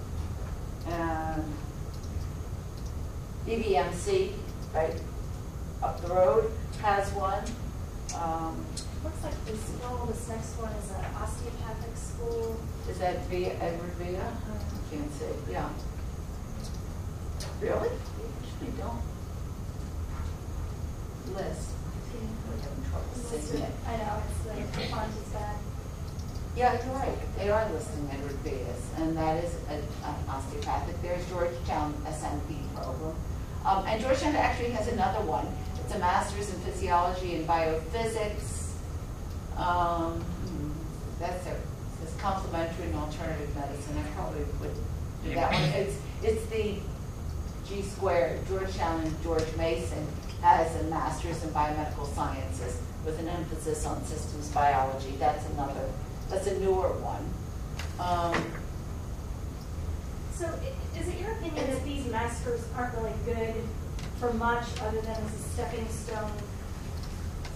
And 0.86 1.44
EVMC, 3.48 4.34
right 4.72 5.02
up 5.82 6.00
the 6.04 6.14
road, 6.14 6.52
has 6.84 7.12
one. 7.14 7.44
Um, 8.16 8.68
Looks 9.04 9.24
like 9.24 9.46
this, 9.46 9.72
well, 9.82 10.06
this 10.06 10.28
next 10.30 10.60
one 10.60 10.72
is 10.74 10.92
an 10.92 11.04
osteopathic 11.16 11.98
school. 11.98 12.56
is 12.88 13.00
that 13.00 13.26
via 13.30 13.54
Edward 13.56 13.94
Via? 13.98 14.32
Can't 14.92 15.12
see, 15.16 15.52
yeah. 15.52 15.70
Really? 17.60 17.90
They 17.90 18.68
usually 18.68 18.80
don't 18.80 19.02
list. 21.36 21.81
We're 22.48 22.62
having 22.62 22.84
trouble 22.90 23.40
seeing. 23.42 23.64
I 23.88 23.98
know, 23.98 24.22
it's 24.30 24.72
the, 24.74 24.80
the 24.80 24.88
font 24.88 25.12
is 25.18 25.30
bad. 25.34 25.56
Yeah, 26.56 26.86
you're 26.86 26.94
right. 26.96 27.18
They 27.38 27.50
are 27.50 27.70
listing 27.72 28.10
Edward 28.12 28.36
Via's, 28.44 28.84
and 28.98 29.16
that 29.18 29.42
is 29.44 29.56
a- 29.70 29.74
an 30.08 30.16
osteopathic. 30.30 31.02
There's 31.02 31.26
Georgetown 31.30 31.94
SMP 32.08 32.58
program. 32.76 33.16
Um, 33.66 33.86
and 33.88 34.02
Georgetown 34.02 34.36
actually 34.36 34.72
has 34.72 34.88
another 34.90 35.22
one. 35.26 35.48
It's 35.84 35.94
a 35.96 36.00
master's 36.00 36.50
in 36.54 36.60
physiology 36.62 37.36
and 37.36 37.48
biophysics. 37.48 38.72
Um, 39.56 40.20
hmm, 40.22 40.72
that's 41.20 41.46
a, 41.48 41.56
it's 42.04 42.16
complementary 42.20 42.86
and 42.88 42.96
alternative 42.96 43.56
medicine. 43.56 43.98
I 43.98 44.10
probably 44.16 44.44
would 44.60 44.76
do 45.24 45.36
that 45.36 45.52
one. 45.54 45.62
It's, 45.62 45.96
it's 46.24 46.46
the 46.48 46.80
G 47.68 47.82
squared. 47.84 48.46
Georgetown 48.48 49.02
and 49.02 49.24
George 49.24 49.46
Mason 49.56 50.06
has 50.42 50.76
a 50.82 50.84
master's 50.86 51.44
in 51.44 51.50
biomedical 51.50 52.08
sciences 52.14 52.80
with 53.06 53.20
an 53.20 53.28
emphasis 53.28 53.86
on 53.86 54.04
systems 54.06 54.50
biology. 54.50 55.16
That's 55.20 55.46
another, 55.52 55.88
that's 56.30 56.48
a 56.48 56.60
newer 56.60 56.90
one. 57.00 57.26
Um, 58.00 58.34
So 60.34 60.48
is 61.00 61.08
it 61.08 61.20
your 61.20 61.32
opinion 61.34 61.70
that 61.70 61.84
these 61.84 62.06
masters 62.08 62.62
aren't 62.76 62.96
really 62.98 63.14
good 63.26 63.54
for 64.20 64.34
much 64.34 64.66
other 64.82 65.02
than 65.02 65.12
as 65.16 65.34
a 65.36 65.50
stepping 65.54 65.88
stone 65.90 66.32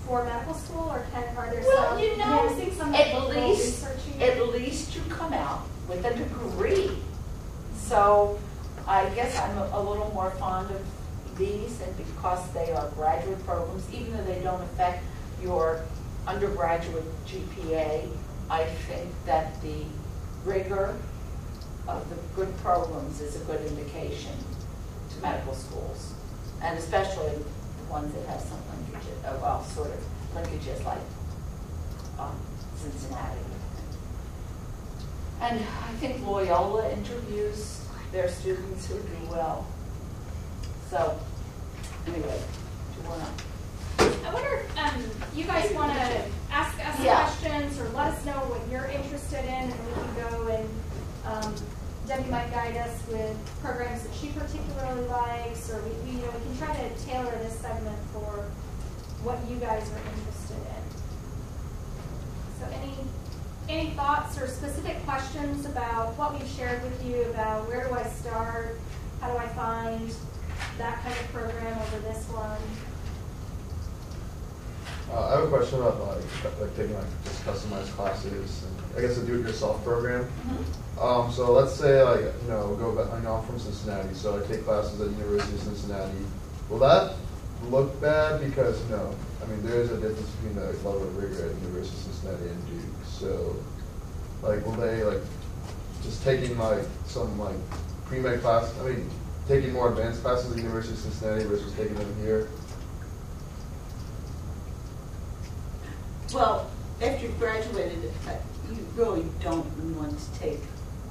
for 0.06 0.24
medical 0.24 0.54
school, 0.54 0.90
or 0.92 1.04
can, 1.12 1.36
are 1.36 1.50
there 1.50 1.62
Well, 1.62 1.90
some? 1.90 2.00
you 2.00 2.16
know, 2.18 2.44
noticing 2.46 2.74
some 2.76 2.94
at 2.94 3.28
least, 3.28 3.84
you 4.16 4.24
at 4.24 4.50
least 4.50 4.96
you 4.96 5.02
come 5.10 5.34
out 5.34 5.64
with 5.90 6.06
a 6.06 6.14
degree. 6.14 6.92
So 7.76 8.38
I 8.88 9.10
guess 9.16 9.36
I'm 9.40 9.58
a 9.58 9.70
a 9.74 9.82
little 9.82 10.12
more 10.14 10.30
fond 10.32 10.70
of 10.70 10.82
these 11.38 11.82
and 11.82 11.96
because 11.98 12.50
they 12.54 12.72
are 12.72 12.90
graduate 12.92 13.44
programs, 13.46 13.92
even 13.94 14.16
though 14.16 14.24
they 14.24 14.42
don't 14.42 14.62
affect 14.62 15.04
your 15.42 15.82
undergraduate 16.28 17.06
GPA, 17.28 18.08
I 18.50 18.64
think 18.66 19.10
that 19.26 19.62
the 19.62 19.84
rigor 20.44 20.98
of 21.88 22.10
the 22.10 22.16
good 22.36 22.56
programs 22.58 23.22
is 23.22 23.36
a 23.36 23.44
good 23.46 23.66
indication 23.66 24.34
to 25.12 25.22
medical 25.22 25.54
schools. 25.54 26.14
And 26.62 26.78
especially 26.78 27.36
the 27.36 27.92
ones 27.92 28.14
that 28.14 28.26
have 28.28 28.42
some 28.42 28.58
linkages, 28.72 29.26
uh, 29.26 29.38
well, 29.42 29.64
sort 29.64 29.90
of 29.90 30.04
linkages 30.34 30.84
like 30.86 31.00
um, 32.20 32.36
Cincinnati. 32.78 33.40
And 35.42 35.60
I 35.60 35.92
think 36.00 36.26
Loyola 36.26 36.90
interviews 36.92 37.82
their 38.12 38.30
students 38.30 38.88
who 38.88 38.96
do 38.96 39.30
well. 39.30 39.68
So, 40.90 41.20
anyway, 42.08 42.40
do 42.96 43.02
you 43.04 43.10
wanna? 43.10 43.28
I 44.00 44.34
wonder, 44.34 44.66
um, 44.78 45.04
you 45.36 45.44
guys 45.46 45.72
want 45.74 45.94
to 45.94 46.22
ask 46.52 46.78
us 46.86 47.00
Yeah. 47.00 47.24
questions 47.24 47.80
or 47.80 47.90
let 47.90 48.14
us 48.14 48.26
know 48.26 48.40
what 48.50 48.62
you're 48.70 48.86
interested 48.86 49.44
in, 49.46 49.72
and 49.72 49.88
we 49.88 49.94
can 49.94 50.16
go 50.30 50.48
and, 50.48 50.70
um, 51.26 51.56
Debbie 52.08 52.30
might 52.30 52.52
guide 52.52 52.78
us 52.78 52.92
with 53.08 53.36
programs 53.62 54.04
that 54.04 54.14
she 54.14 54.28
particularly 54.30 55.08
likes, 55.08 55.70
or 55.72 55.82
we, 55.82 55.90
we, 56.06 56.12
you 56.18 56.22
know, 56.22 56.30
we 56.38 56.58
can 56.58 56.68
try 56.68 56.76
to 56.78 57.06
tailor 57.06 57.32
this 57.42 57.58
segment 57.60 57.98
for 58.14 58.46
what 59.24 59.40
you 59.50 59.56
guys 59.58 59.90
are 59.90 60.02
interested 60.14 60.58
in. 60.58 60.84
So 62.60 62.68
any, 62.78 62.94
any 63.68 63.96
thoughts 63.96 64.38
or 64.40 64.48
specific 64.48 65.04
questions 65.04 65.66
about 65.66 66.16
what 66.16 66.34
we've 66.40 66.48
shared 66.48 66.84
with 66.84 67.04
you 67.04 67.24
about 67.32 67.68
where 67.68 67.88
do 67.88 67.96
I 67.96 68.04
start? 68.04 68.80
How 69.20 69.32
do 69.32 69.38
I 69.40 69.48
find 69.50 70.14
that 70.78 71.02
kind 71.04 71.16
of 71.16 71.28
program 71.34 71.78
over 71.78 72.00
this 72.00 72.26
one? 72.30 72.62
Uh, 75.12 75.28
I 75.28 75.36
have 75.36 75.44
a 75.44 75.48
question 75.48 75.80
about 75.80 76.00
like, 76.00 76.60
like 76.60 76.76
taking 76.76 76.96
like 76.96 77.06
just 77.24 77.46
customized 77.46 77.92
classes 77.96 78.64
and 78.64 78.98
I 78.98 79.02
guess 79.02 79.18
a 79.18 79.26
do-it-yourself 79.26 79.84
program. 79.84 80.28
Um, 81.00 81.32
so 81.32 81.52
let's 81.52 81.74
say 81.74 82.02
like, 82.02 82.26
you 82.42 82.50
know, 82.50 82.76
go 82.76 82.96
back, 82.96 83.14
I 83.14 83.22
know 83.22 83.36
I'm 83.36 83.46
from 83.46 83.60
Cincinnati, 83.60 84.14
so 84.14 84.42
I 84.42 84.48
take 84.48 84.66
classes 84.66 85.00
at 85.00 85.12
University 85.12 85.56
of 85.56 85.62
Cincinnati. 85.62 86.18
Will 86.70 86.80
that 86.80 87.16
look 87.70 88.02
bad? 88.02 88.42
Because, 88.42 88.82
you 88.86 88.96
know, 88.96 89.16
I 89.44 89.46
mean, 89.48 89.62
there 89.64 89.80
is 89.80 89.92
a 89.92 89.98
difference 89.98 90.30
between 90.32 90.56
the 90.56 90.66
level 90.66 91.04
of 91.04 91.18
rigor 91.18 91.50
at 91.50 91.56
University 91.62 91.96
of 91.96 92.04
Cincinnati 92.04 92.50
and 92.50 92.68
Duke. 92.68 93.06
So, 93.06 93.56
like, 94.42 94.66
will 94.66 94.74
they 94.74 95.04
like, 95.04 95.22
just 96.04 96.24
taking 96.24 96.58
like 96.58 96.84
some 97.06 97.38
like 97.40 97.56
pre-med 98.08 98.42
class, 98.42 98.74
I 98.82 98.90
mean, 98.90 99.10
taking 99.48 99.74
more 99.74 99.90
advanced 99.90 100.22
classes 100.22 100.50
at 100.50 100.56
the 100.56 100.62
University 100.62 100.94
of 100.94 101.00
Cincinnati 101.00 101.44
versus 101.46 101.74
taking 101.74 101.96
them 101.96 102.16
here? 102.22 102.48
Well, 106.34 106.70
after 107.02 107.26
you've 107.26 107.40
graduated, 107.40 108.12
uh, 108.28 108.32
you 108.70 108.86
really 108.96 109.26
don't 109.42 109.66
want 109.96 110.18
to 110.18 110.40
take 110.40 110.60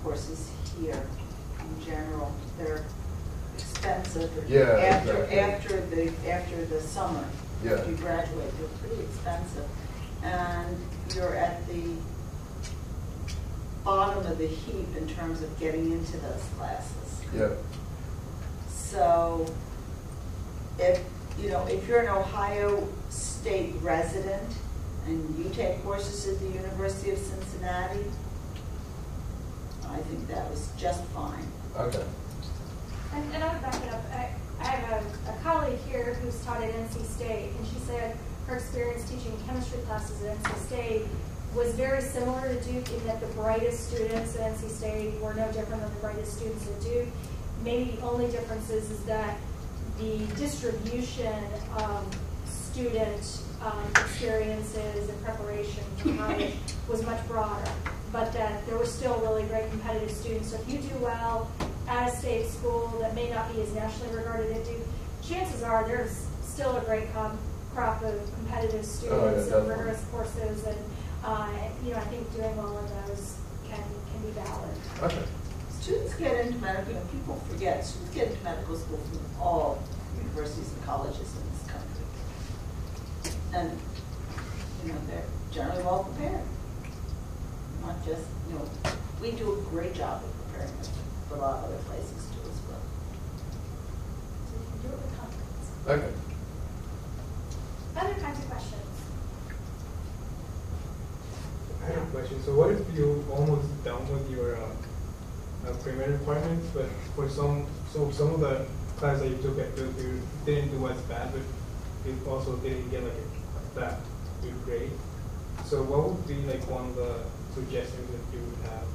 courses 0.02 0.50
here 0.78 1.06
in 1.60 1.84
general. 1.84 2.32
They're 2.58 2.84
expensive. 3.56 4.30
Yeah, 4.48 4.62
After, 4.62 5.24
exactly. 5.24 5.38
after 5.38 5.86
the, 5.86 6.30
after 6.30 6.64
the 6.66 6.80
summer. 6.80 7.24
Yeah. 7.64 7.74
After 7.74 7.90
you 7.90 7.96
graduate, 7.96 8.50
they're 8.58 8.88
pretty 8.88 9.02
expensive. 9.02 9.66
And 10.22 10.76
you're 11.14 11.36
at 11.36 11.66
the 11.68 11.82
bottom 13.84 14.26
of 14.26 14.38
the 14.38 14.46
heap 14.46 14.96
in 14.96 15.06
terms 15.08 15.42
of 15.42 15.58
getting 15.60 15.92
into 15.92 16.16
those 16.16 16.42
classes. 16.58 17.20
Yeah. 17.34 17.50
So 18.94 19.44
if, 20.78 21.02
you 21.36 21.50
know, 21.50 21.66
if 21.66 21.88
you're 21.88 21.98
an 21.98 22.08
Ohio 22.08 22.86
State 23.10 23.74
resident 23.82 24.48
and 25.06 25.36
you 25.36 25.50
take 25.52 25.82
courses 25.82 26.28
at 26.28 26.38
the 26.38 26.56
University 26.56 27.10
of 27.10 27.18
Cincinnati, 27.18 28.04
I 29.88 29.96
think 29.96 30.28
that 30.28 30.48
was 30.48 30.70
just 30.78 31.02
fine. 31.06 31.44
Okay. 31.76 32.04
And, 33.14 33.34
and 33.34 33.42
I 33.42 33.52
would 33.52 33.62
back 33.62 33.74
it 33.82 33.92
up. 33.92 34.04
I, 34.12 34.30
I 34.60 34.64
have 34.64 35.04
a, 35.26 35.30
a 35.32 35.42
colleague 35.42 35.80
here 35.88 36.14
who's 36.22 36.40
taught 36.44 36.62
at 36.62 36.72
NC 36.72 37.04
State, 37.04 37.50
and 37.58 37.66
she 37.66 37.80
said 37.80 38.16
her 38.46 38.54
experience 38.54 39.10
teaching 39.10 39.36
chemistry 39.44 39.80
classes 39.86 40.22
at 40.22 40.40
NC 40.40 40.66
State 40.68 41.02
was 41.52 41.72
very 41.74 42.00
similar 42.00 42.42
to 42.42 42.60
Duke 42.62 42.88
in 42.92 43.04
that 43.06 43.20
the 43.20 43.26
brightest 43.34 43.88
students 43.88 44.36
at 44.36 44.54
NC 44.54 44.70
State 44.70 45.20
were 45.20 45.34
no 45.34 45.50
different 45.50 45.82
than 45.82 45.92
the 45.94 46.00
brightest 46.00 46.38
students 46.38 46.68
at 46.68 46.80
Duke. 46.80 47.08
Maybe 47.64 47.92
the 47.92 48.02
only 48.02 48.26
difference 48.30 48.68
is, 48.70 48.90
is 48.90 49.00
that 49.04 49.38
the 49.98 50.18
distribution 50.36 51.42
of 51.78 52.04
student 52.46 53.40
um, 53.62 53.84
experiences 53.96 55.08
and 55.08 55.24
preparation 55.24 55.82
for 55.96 56.14
college 56.18 56.54
was 56.88 57.02
much 57.06 57.26
broader, 57.26 57.70
but 58.12 58.32
that 58.34 58.66
there 58.66 58.76
were 58.76 58.84
still 58.86 59.16
really 59.20 59.44
great 59.44 59.70
competitive 59.70 60.10
students. 60.10 60.50
So 60.50 60.56
if 60.60 60.68
you 60.68 60.78
do 60.78 60.94
well 60.98 61.50
at 61.88 62.12
a 62.12 62.16
state 62.16 62.46
school 62.48 62.88
that 63.00 63.14
may 63.14 63.30
not 63.30 63.52
be 63.54 63.62
as 63.62 63.72
nationally 63.72 64.14
regarded 64.14 64.54
as 64.56 64.68
Duke, 64.68 64.78
chances 65.22 65.62
are 65.62 65.86
there's 65.86 66.26
still 66.42 66.76
a 66.76 66.80
great 66.82 67.12
com- 67.14 67.38
crop 67.74 68.02
of 68.02 68.14
competitive 68.34 68.84
students 68.84 69.44
and 69.44 69.50
definitely. 69.50 69.70
rigorous 69.74 70.04
courses, 70.10 70.64
and 70.64 70.78
uh, 71.24 71.48
you 71.84 71.92
know 71.92 71.96
I 71.96 72.04
think 72.04 72.32
doing 72.36 72.56
well 72.56 72.78
in 72.78 73.08
those 73.08 73.36
can 73.68 73.82
can 73.82 74.22
be 74.22 74.30
valid. 74.32 74.76
Okay. 75.02 75.24
Students 75.84 76.14
get 76.14 76.46
into 76.46 76.58
medical, 76.60 76.94
you 76.94 76.98
know, 76.98 77.04
people 77.12 77.34
forget, 77.46 77.84
students 77.84 78.14
get 78.14 78.28
into 78.28 78.42
medical 78.42 78.74
school 78.74 78.96
from 78.96 79.20
all 79.38 79.82
universities 80.16 80.72
and 80.72 80.82
colleges 80.86 81.36
in 81.36 81.44
this 81.52 81.60
country. 81.68 82.06
And, 83.52 83.78
you 84.82 84.92
know, 84.94 84.98
they're 85.08 85.26
generally 85.52 85.82
well 85.82 86.04
prepared. 86.04 86.40
Not 87.82 88.02
just, 88.02 88.24
you 88.48 88.54
know, 88.54 88.66
we 89.20 89.32
do 89.32 89.52
a 89.52 89.56
great 89.68 89.92
job 89.92 90.24
of 90.24 90.46
preparing 90.46 90.72
them, 90.72 90.90
but 91.28 91.36
a 91.36 91.40
lot 91.42 91.58
of 91.58 91.64
other 91.64 91.76
places 91.84 92.28
do 92.32 92.40
as 92.48 92.60
well. 92.64 92.80
So 94.48 94.56
you 94.56 94.64
can 94.64 94.80
do 94.80 94.88
it 94.88 94.98
with 95.04 95.12
confidence. 95.20 95.68
Okay. 95.86 96.12
Other 98.00 98.20
kinds 98.22 98.38
of 98.38 98.48
questions. 98.48 98.88
I 101.82 101.86
have 101.92 102.08
a 102.08 102.10
question. 102.10 102.42
So 102.42 102.54
what 102.54 102.70
if 102.70 102.80
you 102.96 103.22
almost 103.30 103.84
done 103.84 104.10
with 104.10 104.30
your 104.30 104.56
uh, 104.56 104.70
pre-med 106.04 106.20
requirements, 106.20 106.68
but 106.74 106.86
for 107.14 107.28
some, 107.28 107.66
so 107.92 108.10
some 108.10 108.34
of 108.34 108.40
the 108.40 108.66
classes 108.96 109.22
that 109.22 109.30
you 109.30 109.42
took 109.42 109.58
at 109.58 109.74
Duke, 109.76 109.96
you 109.98 110.20
didn't 110.44 110.70
do 110.70 110.86
as 110.88 111.00
bad, 111.02 111.32
but 111.32 111.42
you 112.06 112.18
also 112.28 112.56
didn't 112.56 112.90
get 112.90 113.02
like 113.02 113.12
a, 113.12 113.80
that 113.80 114.00
good 114.42 114.64
grade. 114.64 114.90
So 115.64 115.82
what 115.82 116.10
would 116.10 116.28
be 116.28 116.34
like 116.46 116.62
one 116.68 116.90
of 116.90 116.96
the 116.96 117.20
suggestions 117.54 118.10
that 118.10 118.36
you 118.36 118.44
would 118.44 118.70
have 118.70 118.86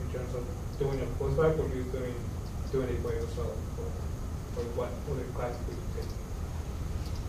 in 0.00 0.12
terms 0.12 0.34
of 0.34 0.44
doing 0.78 1.00
a 1.00 1.06
postbac 1.20 1.58
or 1.58 1.68
you 1.74 1.82
doing 1.92 2.14
doing 2.70 2.88
it 2.88 3.02
by 3.02 3.10
yourself, 3.10 3.56
or, 3.78 3.88
or 4.60 4.64
what 4.76 4.90
other 5.10 5.24
classes 5.32 5.56
would 5.66 5.76
you 5.76 5.88
take? 5.96 6.12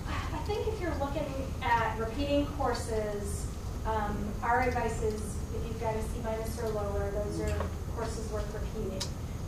I 0.08 0.38
think 0.44 0.68
if 0.68 0.82
you're 0.82 0.96
looking 1.00 1.26
at 1.62 1.98
repeating 1.98 2.46
courses, 2.58 3.48
um, 3.86 4.18
our 4.44 4.62
advice 4.62 5.02
is 5.02 5.22
if 5.56 5.68
you've 5.68 5.80
got 5.80 5.96
a 5.96 6.02
C 6.02 6.20
minus 6.24 6.60
or 6.60 6.70
lower, 6.70 7.12
those 7.12 7.40
are 7.40 7.56
courses 8.00 8.32
worth 8.32 8.48
repeating. 8.54 9.04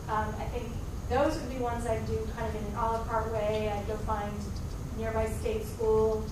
Um, 0.09 0.27
I 0.37 0.43
think 0.51 0.67
those 1.09 1.39
would 1.39 1.49
be 1.49 1.57
ones 1.57 1.87
I'd 1.87 2.05
do 2.05 2.19
kind 2.35 2.47
of 2.49 2.55
in 2.55 2.67
an 2.67 2.73
à 2.75 2.91
la 2.91 3.03
carte 3.05 3.31
way. 3.31 3.71
I'd 3.73 3.87
go 3.87 3.95
find 4.03 4.33
nearby 4.97 5.27
state 5.27 5.65
school, 5.65 6.23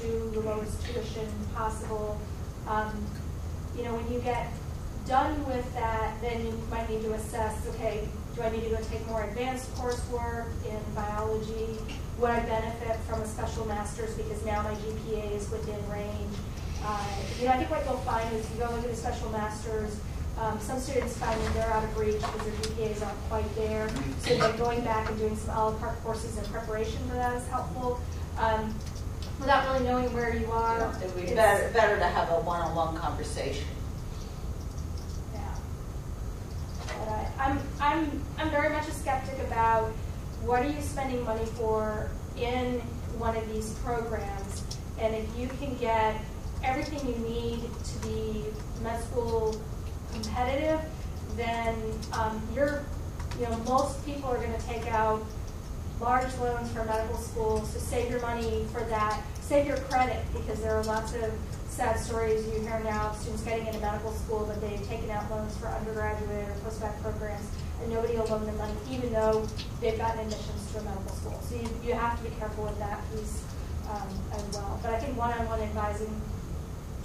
do 0.00 0.30
the 0.32 0.40
lowest 0.40 0.82
tuition 0.86 1.28
possible. 1.54 2.18
Um, 2.66 3.04
you 3.76 3.84
know, 3.84 3.94
when 3.94 4.10
you 4.10 4.20
get 4.20 4.48
done 5.06 5.46
with 5.46 5.70
that, 5.74 6.20
then 6.22 6.46
you 6.46 6.58
might 6.70 6.88
need 6.88 7.02
to 7.02 7.12
assess, 7.12 7.66
okay, 7.74 8.08
do 8.34 8.42
I 8.42 8.50
need 8.50 8.64
to 8.64 8.70
go 8.70 8.78
take 8.90 9.06
more 9.06 9.24
advanced 9.24 9.74
coursework 9.74 10.48
in 10.64 10.80
biology? 10.94 11.78
Would 12.18 12.30
I 12.30 12.40
benefit 12.40 12.96
from 13.08 13.20
a 13.20 13.26
special 13.26 13.66
master's 13.66 14.14
because 14.14 14.42
now 14.44 14.62
my 14.62 14.74
GPA 14.74 15.36
is 15.36 15.50
within 15.50 15.80
range? 15.90 16.36
Uh, 16.82 17.04
you 17.38 17.46
know, 17.46 17.52
I 17.52 17.56
think 17.58 17.70
what 17.70 17.84
you'll 17.84 18.04
find 18.08 18.34
is 18.34 18.50
you 18.52 18.56
go 18.58 18.74
into 18.74 18.88
the 18.88 18.96
special 18.96 19.28
master's, 19.30 20.00
um, 20.40 20.58
some 20.60 20.78
students 20.78 21.16
find 21.16 21.40
that 21.40 21.54
they're 21.54 21.72
out 21.72 21.84
of 21.84 21.96
reach 21.96 22.20
because 22.20 22.42
their 22.44 22.88
GPAs 22.88 23.04
aren't 23.04 23.18
quite 23.28 23.54
there. 23.56 23.88
So 24.20 24.36
then 24.36 24.56
going 24.56 24.84
back 24.84 25.08
and 25.08 25.18
doing 25.18 25.36
some 25.36 25.56
a 25.56 25.70
la 25.70 25.78
carte 25.78 26.02
courses 26.04 26.38
in 26.38 26.44
preparation 26.46 26.98
for 27.08 27.14
that 27.16 27.36
is 27.36 27.46
helpful. 27.48 28.00
Um, 28.38 28.74
without 29.40 29.68
really 29.72 29.84
knowing 29.84 30.12
where 30.12 30.34
you 30.34 30.50
are. 30.50 30.92
It 31.02 31.06
would 31.06 31.16
be 31.16 31.22
it's- 31.22 31.34
better, 31.34 31.72
better 31.72 31.98
to 31.98 32.06
have 32.06 32.28
a 32.30 32.40
one-on-one 32.40 32.96
conversation. 32.96 33.66
Yeah. 35.32 35.54
But 36.86 37.08
I, 37.08 37.30
I'm, 37.38 37.58
I'm, 37.80 38.24
I'm 38.38 38.50
very 38.50 38.70
much 38.70 38.88
a 38.88 38.92
skeptic 38.92 39.38
about 39.46 39.92
what 40.42 40.64
are 40.64 40.70
you 40.70 40.80
spending 40.82 41.24
money 41.24 41.46
for 41.46 42.10
in 42.36 42.80
one 43.18 43.36
of 43.36 43.52
these 43.52 43.70
programs 43.84 44.62
And 45.00 45.14
if 45.14 45.26
you 45.38 45.48
can 45.48 45.76
get 45.76 46.20
everything 46.64 47.06
you 47.08 47.16
need 47.28 47.60
to 47.84 48.08
be 48.08 48.44
med 48.82 49.02
school 49.04 49.60
competitive, 50.22 50.80
then 51.36 51.74
um, 52.12 52.42
you're, 52.54 52.84
you 53.38 53.46
know, 53.46 53.56
most 53.68 54.04
people 54.04 54.28
are 54.30 54.38
going 54.38 54.52
to 54.52 54.66
take 54.66 54.86
out 54.88 55.24
large 56.00 56.32
loans 56.38 56.70
for 56.72 56.84
medical 56.84 57.18
school, 57.18 57.64
so 57.64 57.78
save 57.78 58.10
your 58.10 58.20
money 58.20 58.66
for 58.72 58.82
that. 58.84 59.20
Save 59.40 59.66
your 59.66 59.78
credit, 59.88 60.22
because 60.32 60.60
there 60.60 60.76
are 60.76 60.84
lots 60.84 61.14
of 61.14 61.32
sad 61.68 61.98
stories 61.98 62.44
you 62.46 62.60
hear 62.60 62.80
now 62.84 63.10
of 63.10 63.16
students 63.16 63.42
getting 63.42 63.66
into 63.66 63.80
medical 63.80 64.12
school, 64.12 64.44
but 64.46 64.60
they've 64.60 64.86
taken 64.88 65.10
out 65.10 65.30
loans 65.30 65.56
for 65.56 65.68
undergraduate 65.68 66.48
or 66.48 66.54
post-bac 66.64 67.00
programs, 67.02 67.48
and 67.80 67.90
nobody 67.92 68.16
will 68.16 68.26
loan 68.26 68.44
them 68.44 68.58
money, 68.58 68.74
even 68.90 69.12
though 69.12 69.46
they've 69.80 69.96
gotten 69.96 70.20
admissions 70.20 70.72
to 70.72 70.80
a 70.80 70.82
medical 70.82 71.14
school. 71.16 71.40
So 71.48 71.54
you, 71.56 71.68
you 71.84 71.94
have 71.94 72.18
to 72.18 72.28
be 72.28 72.36
careful 72.36 72.64
with 72.64 72.78
that 72.78 73.00
piece 73.10 73.42
um, 73.88 74.08
as 74.32 74.42
well. 74.52 74.78
But 74.82 74.92
I 74.92 74.98
think 74.98 75.16
one-on-one 75.16 75.60
advising 75.60 76.20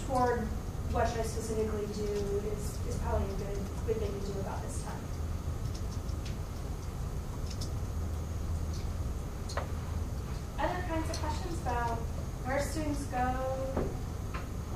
toward 0.07 0.47
what 0.91 1.07
should 1.09 1.19
I 1.19 1.23
specifically 1.23 1.87
do 1.95 2.11
is, 2.53 2.77
is 2.87 2.95
probably 3.03 3.27
a 3.27 3.37
good, 3.37 3.59
good 3.87 3.97
thing 3.97 4.11
to 4.13 4.25
do 4.33 4.39
about 4.39 4.61
this 4.63 4.83
time. 4.83 4.99
Other 10.59 10.83
kinds 10.87 11.09
of 11.09 11.17
questions 11.21 11.61
about 11.61 11.97
where 12.45 12.61
students 12.61 13.03
go, 13.05 13.35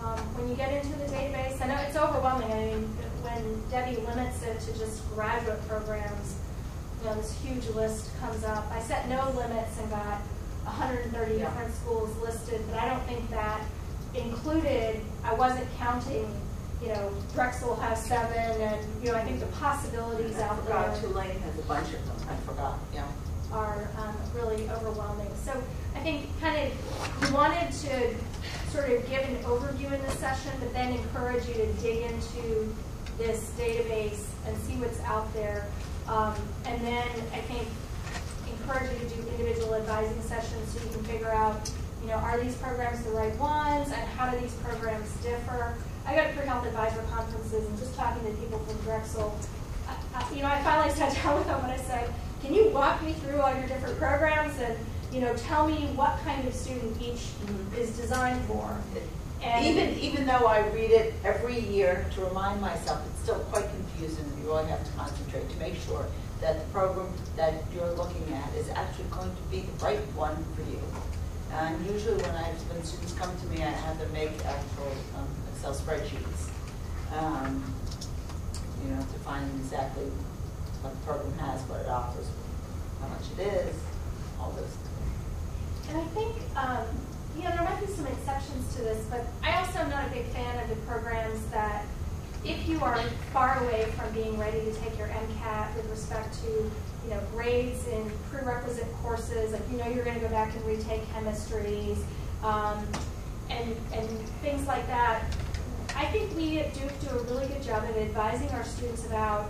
um, 0.04 0.20
when 0.36 0.50
you 0.50 0.56
get 0.56 0.72
into 0.74 0.98
the 0.98 1.06
database, 1.06 1.62
I 1.62 1.68
know 1.68 1.76
it's 1.88 1.96
overwhelming. 1.96 2.52
I 2.52 2.56
mean, 2.66 2.84
when 3.22 3.62
Debbie 3.70 3.98
limits 4.02 4.42
it 4.44 4.60
to 4.62 4.78
just 4.78 5.04
graduate 5.14 5.66
programs, 5.68 6.36
you 7.02 7.10
know, 7.10 7.16
this 7.16 7.34
huge 7.44 7.68
list 7.76 8.10
comes 8.20 8.44
up. 8.44 8.66
I 8.72 8.80
set 8.82 9.08
no 9.08 9.30
limits 9.36 9.78
and 9.80 9.90
got 9.90 10.22
130 10.66 11.36
Yeah. 11.36 11.46
different 11.50 11.74
schools 11.76 12.16
listed, 12.18 12.62
but 12.70 12.80
I 12.80 12.90
don't 12.90 13.06
think 13.08 13.30
that 13.32 13.62
included, 14.16 15.02
I 15.24 15.34
wasn't 15.34 15.68
counting, 15.78 16.30
you 16.82 16.90
know, 16.90 17.12
Drexel 17.34 17.76
has 17.78 18.04
seven, 18.04 18.62
and, 18.62 18.86
you 19.04 19.12
know, 19.12 19.18
I 19.18 19.24
think 19.24 19.40
the 19.40 19.48
possibilities 19.48 20.38
I 20.38 20.48
out 20.48 20.64
forgot 20.64 20.94
there 20.94 21.02
Tulane 21.02 21.40
has 21.40 21.60
a 21.60 21.64
bunch 21.64 21.88
of 21.88 22.06
them, 22.06 22.30
I 22.30 22.36
forgot, 22.46 22.80
yeah. 22.94 23.06
are 23.52 23.90
um, 23.98 24.16
really 24.36 24.70
overwhelming. 24.70 25.30
So 25.44 25.52
I 25.96 26.00
think 26.00 26.28
kind 26.40 26.72
of 26.72 27.34
wanted 27.34 27.72
to 27.72 28.16
sort 28.72 28.90
of 28.92 29.10
give 29.10 29.22
an 29.22 29.38
overview 29.44 29.92
in 29.92 30.02
this 30.04 30.20
session, 30.20 30.52
but 30.60 30.74
then 30.74 30.94
encourage 30.94 31.48
you 31.48 31.54
to 31.56 31.74
dig 31.82 32.04
into 32.04 32.74
this 33.18 33.52
database 33.58 34.26
and 34.46 34.56
see 34.58 34.74
what's 34.76 35.00
out 35.02 35.32
there. 35.34 35.68
Um, 36.08 36.36
and 36.66 36.80
then 36.82 37.08
I 37.34 37.40
think 37.42 37.68
encourage 38.62 38.92
you 38.92 39.10
to 39.10 39.16
do 39.16 39.28
individual 39.30 39.76
advising 39.76 40.22
sessions 40.22 40.72
so 40.72 40.84
you 40.86 40.92
can 40.92 41.04
figure 41.06 41.32
out, 41.32 41.70
you 42.02 42.08
know, 42.08 42.16
are 42.16 42.40
these 42.40 42.56
programs 42.56 43.04
the 43.04 43.12
right 43.12 43.36
ones 43.38 43.88
and 43.92 44.02
how 44.16 44.30
do 44.30 44.40
these 44.40 44.54
programs 44.56 45.12
differ? 45.24 45.76
I 46.06 46.16
go 46.16 46.24
to 46.28 46.34
pre-health 46.34 46.66
advisor 46.66 47.02
conferences 47.12 47.66
and 47.68 47.78
just 47.78 47.96
talking 47.96 48.24
to 48.24 48.32
people 48.42 48.60
from 48.60 48.78
Drexel, 48.86 49.38
I, 49.88 49.96
I, 50.16 50.34
you 50.34 50.42
know, 50.42 50.48
I 50.48 50.62
finally 50.64 50.94
sat 50.96 51.14
down 51.24 51.38
with 51.38 51.48
them 51.48 51.62
and 51.64 51.72
I 51.72 51.78
said, 51.78 52.14
can 52.42 52.54
you 52.54 52.70
walk 52.70 53.04
me 53.04 53.14
through 53.14 53.42
all 53.42 53.54
your 53.54 53.68
different 53.68 53.98
programs 53.98 54.58
and, 54.60 54.78
you 55.12 55.22
know, 55.22 55.34
tell 55.36 55.68
me 55.68 55.88
what 55.96 56.20
kind 56.24 56.48
of 56.48 56.54
student 56.54 57.02
each 57.02 57.26
Mhm. 57.46 57.78
is 57.78 57.90
designed 57.98 58.44
for? 58.46 58.78
And 59.44 59.66
Even, 59.66 59.94
even 60.00 60.26
though 60.26 60.48
I 60.48 60.68
read 60.70 60.92
it 60.92 61.14
every 61.24 61.60
year 61.60 62.06
to 62.16 62.22
remind 62.26 62.60
myself, 62.60 63.02
it's 63.12 63.22
still 63.22 63.40
quite 63.52 63.66
confusing. 63.70 64.26
You 64.42 64.48
really 64.50 64.66
have 64.68 64.84
to 64.84 64.92
concentrate 64.98 65.50
to 65.50 65.58
make 65.58 65.76
sure 65.88 66.06
that 66.42 66.60
the 66.60 66.66
program 66.74 67.08
that 67.36 67.54
you're 67.74 67.92
looking 67.94 68.24
at 68.34 68.54
is 68.56 68.70
actually 68.70 69.06
going 69.12 69.30
to 69.30 69.42
be 69.52 69.62
the 69.62 69.86
right 69.86 70.00
one 70.16 70.36
for 70.56 70.62
you. 70.70 70.80
And 71.54 71.86
usually 71.86 72.22
when 72.22 72.36
I, 72.36 72.52
when 72.70 72.84
students 72.84 73.14
come 73.14 73.32
to 73.36 73.46
me, 73.48 73.64
I 73.64 73.70
have 73.70 73.98
them 74.00 74.12
make 74.14 74.32
actual 74.46 74.92
um, 75.18 75.28
Excel 75.54 75.74
spreadsheets. 75.74 76.50
um, 77.18 77.64
You 78.84 78.94
know, 78.94 79.02
to 79.02 79.20
find 79.26 79.50
exactly 79.60 80.06
what 80.82 80.94
the 80.94 81.00
program 81.06 81.34
has, 81.40 81.62
what 81.70 81.82
it 81.82 81.90
offers, 81.90 82.28
how 83.02 83.08
much 83.08 83.26
it 83.38 83.42
is, 83.48 83.76
all 84.40 84.52
those 84.52 84.70
things. 84.70 85.90
And 85.90 85.98
I 85.98 86.06
think, 86.14 86.36
um, 86.56 86.86
you 87.36 87.44
know, 87.44 87.52
there 87.56 87.64
might 87.64 87.80
be 87.80 87.92
some 87.92 88.06
exceptions 88.08 88.76
to 88.76 88.82
this, 88.82 89.06
but 89.10 89.26
I 89.42 89.58
also 89.60 89.80
am 89.80 89.90
not 89.90 90.06
a 90.08 90.12
big 90.12 90.26
fan 90.28 90.62
of 90.62 90.70
the 90.70 90.76
programs 90.86 91.44
that 91.48 91.86
if 92.46 92.68
you 92.68 92.80
are 92.82 93.02
far 93.34 93.64
away 93.64 93.86
from 93.98 94.14
being 94.14 94.38
ready 94.38 94.60
to 94.62 94.74
take 94.74 94.98
your 94.98 95.08
MCAT 95.08 95.76
with 95.76 95.90
respect 95.90 96.38
to, 96.44 96.70
you 97.08 97.14
know, 97.14 97.22
grades 97.34 97.88
in 97.88 98.12
prerequisite 98.30 98.92
courses, 99.02 99.54
like 99.54 99.62
you 99.72 99.78
know 99.78 99.88
you're 99.88 100.04
going 100.04 100.20
to 100.20 100.22
go 100.22 100.30
back 100.30 100.54
and 100.54 100.66
retake 100.66 101.02
chemistries, 101.14 101.98
um, 102.44 102.86
and, 103.50 103.76
and 103.94 104.10
things 104.42 104.68
like 104.68 104.86
that. 104.88 105.24
I 105.96 106.06
think 106.08 106.36
we 106.36 106.60
at 106.60 106.74
Duke 106.74 106.92
do 107.02 107.18
a 107.18 107.24
really 107.24 107.48
good 107.48 107.64
job 107.64 107.84
of 107.86 107.96
advising 107.96 108.50
our 108.50 108.64
students 108.64 109.06
about 109.06 109.46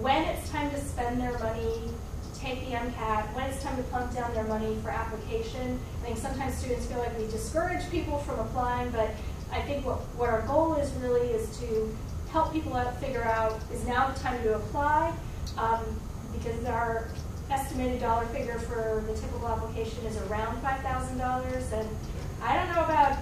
when 0.00 0.24
it's 0.24 0.50
time 0.50 0.70
to 0.70 0.80
spend 0.80 1.20
their 1.20 1.38
money 1.38 1.90
take 2.34 2.60
the 2.66 2.72
MCAT, 2.72 3.34
when 3.34 3.46
it's 3.46 3.62
time 3.62 3.76
to 3.76 3.82
plunk 3.84 4.14
down 4.14 4.32
their 4.34 4.44
money 4.44 4.76
for 4.82 4.90
application. 4.90 5.78
I 6.02 6.06
think 6.06 6.18
sometimes 6.18 6.56
students 6.56 6.86
feel 6.86 6.98
like 6.98 7.16
we 7.18 7.26
discourage 7.26 7.88
people 7.90 8.18
from 8.18 8.38
applying, 8.40 8.90
but 8.90 9.10
I 9.52 9.62
think 9.62 9.84
what, 9.84 9.98
what 10.16 10.28
our 10.28 10.42
goal 10.42 10.74
is 10.74 10.90
really 10.94 11.28
is 11.28 11.58
to 11.60 11.96
help 12.30 12.52
people 12.52 12.74
out 12.74 12.98
figure 13.00 13.22
out 13.22 13.58
is 13.72 13.86
now 13.86 14.08
the 14.08 14.20
time 14.20 14.42
to 14.42 14.56
apply, 14.56 15.14
um, 15.56 15.80
because 16.38 16.64
our 16.66 17.08
estimated 17.50 18.00
dollar 18.00 18.26
figure 18.26 18.58
for 18.58 19.04
the 19.06 19.14
typical 19.14 19.48
application 19.48 20.04
is 20.06 20.16
around 20.22 20.60
five 20.62 20.80
thousand 20.80 21.18
dollars, 21.18 21.72
and 21.72 21.88
I 22.42 22.56
don't 22.56 22.74
know 22.74 22.84
about 22.84 23.18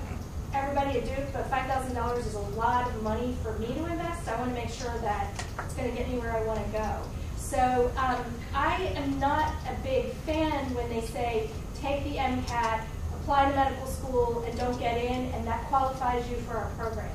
everybody 0.52 0.98
at 1.00 1.04
Duke, 1.04 1.32
but 1.32 1.48
five 1.50 1.66
thousand 1.66 1.94
dollars 1.94 2.26
is 2.26 2.34
a 2.34 2.46
lot 2.56 2.88
of 2.88 3.02
money 3.02 3.36
for 3.42 3.58
me 3.58 3.66
to 3.66 3.86
invest. 3.86 4.28
I 4.28 4.38
want 4.38 4.54
to 4.54 4.60
make 4.60 4.70
sure 4.70 4.96
that 5.02 5.30
it's 5.58 5.74
going 5.74 5.90
to 5.90 5.96
get 5.96 6.08
me 6.08 6.18
where 6.18 6.32
I 6.32 6.42
want 6.44 6.64
to 6.64 6.72
go. 6.72 7.02
So 7.36 7.92
um, 7.96 8.24
I 8.54 8.76
am 8.96 9.18
not 9.20 9.52
a 9.68 9.74
big 9.82 10.12
fan 10.26 10.74
when 10.74 10.88
they 10.88 11.02
say 11.02 11.50
take 11.80 12.02
the 12.04 12.16
MCAT, 12.16 12.84
apply 13.20 13.50
to 13.50 13.56
medical 13.56 13.86
school, 13.86 14.42
and 14.46 14.58
don't 14.58 14.78
get 14.78 14.96
in, 14.96 15.26
and 15.32 15.46
that 15.46 15.64
qualifies 15.66 16.28
you 16.30 16.36
for 16.38 16.56
our 16.56 16.70
program. 16.70 17.10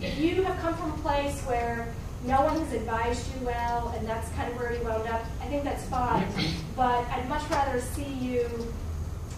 If 0.00 0.18
you 0.18 0.42
have 0.42 0.58
come 0.60 0.74
from 0.76 0.92
a 0.92 0.96
place 0.98 1.40
where 1.42 1.92
no 2.24 2.42
one 2.42 2.58
has 2.58 2.72
advised 2.72 3.26
you 3.34 3.46
well, 3.46 3.94
and 3.96 4.06
that's 4.06 4.30
kind 4.32 4.50
of 4.50 4.58
where 4.58 4.72
you 4.72 4.82
wound 4.82 5.06
up, 5.08 5.24
I 5.40 5.46
think 5.46 5.64
that's 5.64 5.84
fine. 5.86 6.26
But 6.74 7.06
I'd 7.08 7.28
much 7.28 7.48
rather 7.50 7.80
see 7.80 8.04
you 8.04 8.48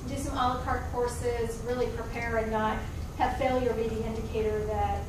do 0.09 0.17
some 0.17 0.33
a 0.33 0.37
la 0.37 0.63
carte 0.63 0.91
courses, 0.93 1.61
really 1.67 1.87
prepare 1.89 2.37
and 2.39 2.51
not 2.53 2.79
have 3.19 3.37
failure 3.39 3.73
be 3.73 3.89
the 3.89 4.07
indicator 4.07 4.65
that 4.67 5.03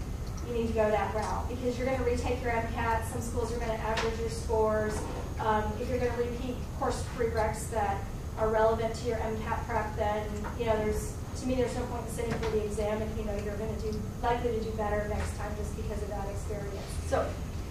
you 0.48 0.54
need 0.54 0.68
to 0.68 0.74
go 0.74 0.90
that 0.90 1.14
route 1.14 1.48
because 1.50 1.78
you're 1.78 1.86
going 1.86 1.98
to 1.98 2.04
retake 2.04 2.42
your 2.42 2.52
MCAT. 2.52 3.06
Some 3.12 3.22
schools 3.22 3.54
are 3.54 3.58
going 3.58 3.72
to 3.72 3.80
average 3.80 4.20
your 4.20 4.30
scores. 4.30 4.98
Um, 5.40 5.64
if 5.80 5.90
you're 5.90 6.00
going 6.00 6.12
to 6.12 6.18
repeat 6.18 6.56
course 6.80 7.04
prereqs 7.16 7.70
that 7.72 8.02
are 8.40 8.50
relevant 8.50 8.96
to 8.96 9.08
your 9.08 9.18
MCAT 9.18 9.68
prep, 9.68 9.96
then 9.98 10.26
you 10.60 10.66
know 10.66 10.76
there's 10.78 11.14
to 11.42 11.48
me 11.48 11.56
there's 11.56 11.76
no 11.76 11.84
point 11.84 12.04
in 12.08 12.14
sitting 12.14 12.34
for 12.34 12.50
the 12.50 12.64
exam 12.66 13.02
if 13.02 13.18
you 13.18 13.24
know 13.26 13.36
you're 13.46 13.58
going 13.58 13.76
to 13.76 13.92
do 13.92 14.02
likely 14.24 14.58
to 14.58 14.64
do 14.64 14.72
better 14.72 15.08
next 15.10 15.38
time 15.38 15.52
just 15.58 15.76
because 15.76 16.02
of 16.02 16.10
that 16.10 16.28
experience. 16.30 16.82
So, 17.08 17.28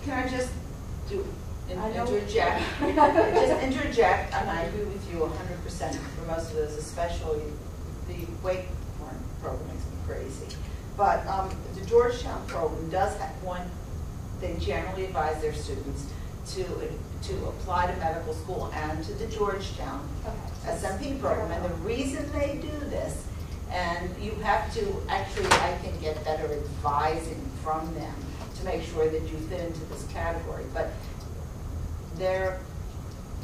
can 0.07 0.25
I 0.25 0.29
just 0.29 0.51
do, 1.09 1.27
in- 1.69 1.79
I 1.79 1.90
interject? 1.92 2.62
Just 2.81 3.62
interject, 3.62 4.33
and 4.35 4.49
I 4.49 4.62
agree 4.62 4.85
with 4.85 5.12
you 5.12 5.27
hundred 5.27 5.62
percent 5.64 5.97
for 5.97 6.27
most 6.31 6.51
of 6.51 6.57
those, 6.57 6.77
especially 6.77 7.42
the 8.09 8.14
wake 8.42 8.66
program 9.42 9.66
makes 9.66 9.85
me 9.85 9.97
crazy. 10.07 10.57
But, 10.97 11.27
um, 11.27 11.51
the 11.75 11.85
Georgetown 11.85 12.47
program 12.47 12.88
does 12.88 13.16
have 13.19 13.31
one, 13.42 13.69
they 14.40 14.57
generally 14.59 15.05
advise 15.07 15.40
their 15.42 15.53
students 15.53 16.07
to, 16.55 16.64
to 16.64 17.35
apply 17.49 17.90
to 17.90 17.97
medical 17.99 18.33
school 18.33 18.71
and 18.73 19.05
to 19.05 19.12
the 19.14 19.27
Georgetown 19.27 20.09
Okay. 20.25 20.77
SMP 20.77 21.21
program, 21.21 21.51
and 21.51 21.64
the 21.64 21.75
reason 21.79 22.31
they 22.33 22.59
do 22.62 22.71
this, 22.88 23.27
and 23.73 24.09
you 24.23 24.31
have 24.42 24.73
to, 24.75 25.03
actually, 25.09 25.47
I 25.47 25.73
think, 25.79 26.01
get 26.01 26.25
better 26.25 26.44
advising 26.52 27.44
from 27.63 27.92
them 27.94 28.15
to 28.59 28.65
make 28.65 28.83
sure 28.83 29.09
that 29.09 29.23
you 29.23 29.37
fit 29.48 29.61
into 29.61 29.85
this 29.87 30.07
category, 30.13 30.65
but 30.73 30.90
they're, 32.17 32.61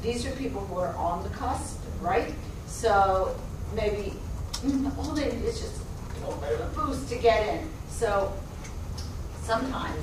these 0.03 0.27
are 0.27 0.33
people 0.33 0.61
who 0.67 0.79
are 0.79 0.95
on 0.97 1.23
the 1.23 1.29
cusp, 1.31 1.81
right? 2.01 2.35
So 2.67 3.37
maybe, 3.75 4.15
mm, 4.53 4.97
all 4.99 5.15
they 5.15 5.33
need 5.33 5.45
is 5.45 5.61
just 5.61 5.81
a 6.25 6.71
boost 6.75 7.09
to 7.09 7.17
get 7.17 7.47
in. 7.49 7.69
So 7.89 8.33
sometimes 9.43 10.01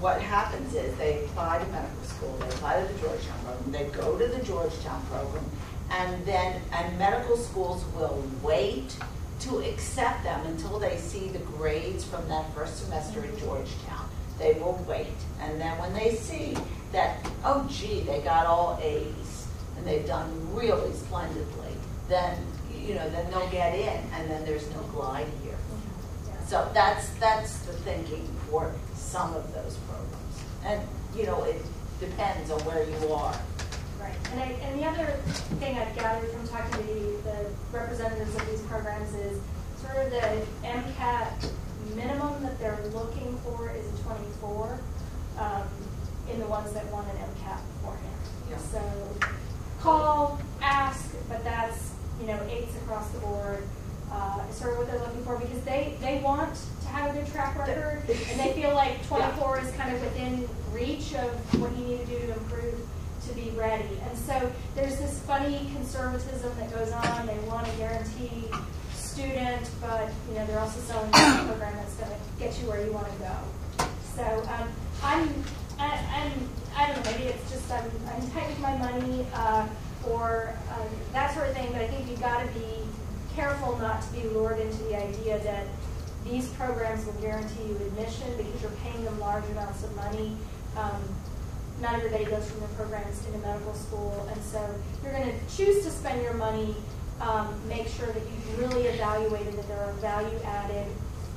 what 0.00 0.20
happens 0.20 0.74
is 0.74 0.96
they 0.96 1.24
apply 1.24 1.58
to 1.58 1.66
medical 1.70 2.04
school, 2.04 2.36
they 2.38 2.46
apply 2.46 2.80
to 2.80 2.92
the 2.92 3.00
Georgetown 3.00 3.38
program, 3.44 3.72
they 3.72 3.84
go 3.96 4.18
to 4.18 4.26
the 4.26 4.42
Georgetown 4.44 5.00
program, 5.06 5.44
and 5.90 6.24
then, 6.26 6.60
and 6.72 6.98
medical 6.98 7.36
schools 7.36 7.84
will 7.94 8.22
wait 8.42 8.96
to 9.42 9.58
accept 9.58 10.24
them 10.24 10.44
until 10.46 10.78
they 10.78 10.96
see 10.96 11.28
the 11.28 11.38
grades 11.38 12.04
from 12.04 12.28
that 12.28 12.52
first 12.54 12.84
semester 12.84 13.24
at 13.24 13.38
Georgetown. 13.38 14.08
They 14.38 14.54
will 14.54 14.82
wait, 14.88 15.06
and 15.40 15.60
then 15.60 15.78
when 15.78 15.92
they 15.94 16.14
see 16.14 16.56
that, 16.92 17.24
oh 17.44 17.66
gee, 17.70 18.00
they 18.00 18.20
got 18.20 18.46
all 18.46 18.78
A's, 18.82 19.46
and 19.76 19.86
they've 19.86 20.06
done 20.06 20.54
really 20.54 20.92
splendidly, 20.92 21.74
then 22.08 22.36
you 22.86 22.94
know, 22.94 23.08
then 23.10 23.30
they'll 23.30 23.48
get 23.50 23.74
in, 23.74 24.02
and 24.12 24.30
then 24.30 24.44
there's 24.44 24.68
no 24.70 24.80
glide 24.94 25.26
here. 25.42 25.56
So 26.46 26.68
that's, 26.74 27.08
that's 27.20 27.58
the 27.60 27.72
thinking 27.72 28.28
for 28.50 28.72
some 28.94 29.34
of 29.34 29.54
those 29.54 29.76
programs. 29.88 30.42
And, 30.64 30.82
you 31.16 31.24
know, 31.26 31.44
it 31.44 31.62
depends 32.00 32.50
on 32.50 32.60
where 32.60 32.84
you 32.84 33.12
are. 33.12 33.34
Right, 34.02 34.14
and 34.32 34.40
I, 34.40 34.46
and 34.66 34.80
the 34.80 34.86
other 34.86 35.06
thing 35.60 35.78
I've 35.78 35.94
gathered 35.94 36.28
from 36.32 36.48
talking 36.48 36.72
to 36.72 36.78
the, 36.92 37.30
the 37.30 37.46
representatives 37.72 38.34
of 38.34 38.46
these 38.50 38.60
programs 38.62 39.14
is 39.14 39.40
sort 39.80 39.96
of 39.96 40.10
the 40.10 40.42
MCAT 40.66 41.50
minimum 41.94 42.42
that 42.42 42.58
they're 42.58 42.80
looking 42.92 43.38
for 43.44 43.70
is 43.70 43.86
a 43.86 44.02
twenty-four, 44.02 44.78
um, 45.38 45.62
in 46.32 46.40
the 46.40 46.46
ones 46.46 46.72
that 46.72 46.84
want 46.92 47.06
an 47.10 47.16
MCAT 47.16 47.58
beforehand. 47.74 48.16
Yeah. 48.50 48.56
So, 48.58 48.82
call, 49.80 50.40
ask, 50.60 51.14
but 51.28 51.44
that's, 51.44 51.92
you 52.20 52.26
know, 52.26 52.40
eights 52.50 52.74
across 52.78 53.08
the 53.10 53.20
board, 53.20 53.62
uh, 54.10 54.40
is 54.50 54.56
sort 54.56 54.72
of 54.72 54.78
what 54.78 54.86
they're 54.90 55.00
looking 55.00 55.22
for, 55.24 55.38
because 55.38 55.60
they, 55.62 55.96
they 56.00 56.20
want 56.24 56.54
to 56.82 56.88
have 56.88 57.14
a 57.14 57.18
good 57.18 57.30
track 57.30 57.56
record, 57.56 58.02
and 58.30 58.40
they 58.40 58.52
feel 58.60 58.74
like 58.74 59.06
twenty-four 59.06 59.60
is 59.60 59.70
kind 59.72 59.94
of 59.94 60.02
within 60.02 60.48
reach 60.72 61.14
of 61.14 61.60
what 61.60 61.70
you 61.76 61.84
need 61.84 62.00
to 62.00 62.06
do 62.06 62.18
to 62.26 62.32
improve 62.32 62.88
to 63.28 63.34
be 63.34 63.50
ready. 63.50 63.98
And 64.08 64.18
so 64.18 64.50
there's 64.74 64.98
this 64.98 65.20
funny 65.20 65.70
conservatism 65.74 66.52
that 66.58 66.72
goes 66.72 66.92
on. 66.92 67.26
They 67.26 67.38
want 67.40 67.66
to 67.66 67.72
guarantee 67.76 68.50
student, 68.94 69.68
but 69.80 70.10
you 70.28 70.34
know 70.34 70.46
they're 70.46 70.58
also 70.58 70.80
selling 70.80 71.08
a 71.08 71.12
program 71.46 71.76
that's 71.76 71.94
going 71.94 72.10
to 72.10 72.16
get 72.38 72.58
you 72.60 72.68
where 72.68 72.84
you 72.84 72.92
want 72.92 73.06
to 73.06 73.18
go. 73.18 73.86
So 74.16 74.24
um, 74.24 74.68
I'm, 75.02 75.28
I, 75.78 75.98
I'm, 76.14 76.32
I 76.76 76.86
don't 76.92 77.04
know. 77.04 77.10
Maybe 77.12 77.24
it's 77.24 77.50
just 77.50 77.70
I'm, 77.70 77.84
I'm 78.14 78.30
tight 78.30 78.48
with 78.48 78.60
my 78.60 78.76
money 78.78 79.26
uh, 79.34 79.66
or 80.08 80.54
um, 80.70 80.88
that 81.12 81.34
sort 81.34 81.48
of 81.48 81.54
thing. 81.54 81.68
But 81.72 81.82
I 81.82 81.88
think 81.88 82.08
you've 82.08 82.20
got 82.20 82.40
to 82.40 82.52
be 82.52 82.82
careful 83.34 83.76
not 83.78 84.02
to 84.02 84.12
be 84.12 84.22
lured 84.28 84.60
into 84.60 84.82
the 84.84 84.96
idea 84.96 85.38
that 85.44 85.66
these 86.24 86.48
programs 86.50 87.04
will 87.04 87.14
guarantee 87.14 87.64
you 87.64 87.76
admission 87.76 88.36
because 88.36 88.62
you're 88.62 88.70
paying 88.82 89.04
them 89.04 89.18
large 89.18 89.44
amounts 89.50 89.82
of 89.82 89.94
money. 89.96 90.36
Um, 90.76 91.02
not 91.82 91.94
everybody 91.94 92.24
goes 92.24 92.48
from 92.48 92.60
their 92.60 92.68
programs 92.70 93.26
into 93.26 93.38
medical 93.40 93.74
school, 93.74 94.28
and 94.32 94.42
so 94.42 94.62
you're 95.02 95.12
going 95.12 95.26
to 95.26 95.56
choose 95.56 95.84
to 95.84 95.90
spend 95.90 96.22
your 96.22 96.34
money. 96.34 96.74
Um, 97.20 97.54
make 97.68 97.86
sure 97.86 98.06
that 98.06 98.22
you've 98.22 98.58
really 98.58 98.86
evaluated 98.86 99.54
that 99.54 99.68
there 99.68 99.78
are 99.78 99.92
value-added 99.94 100.86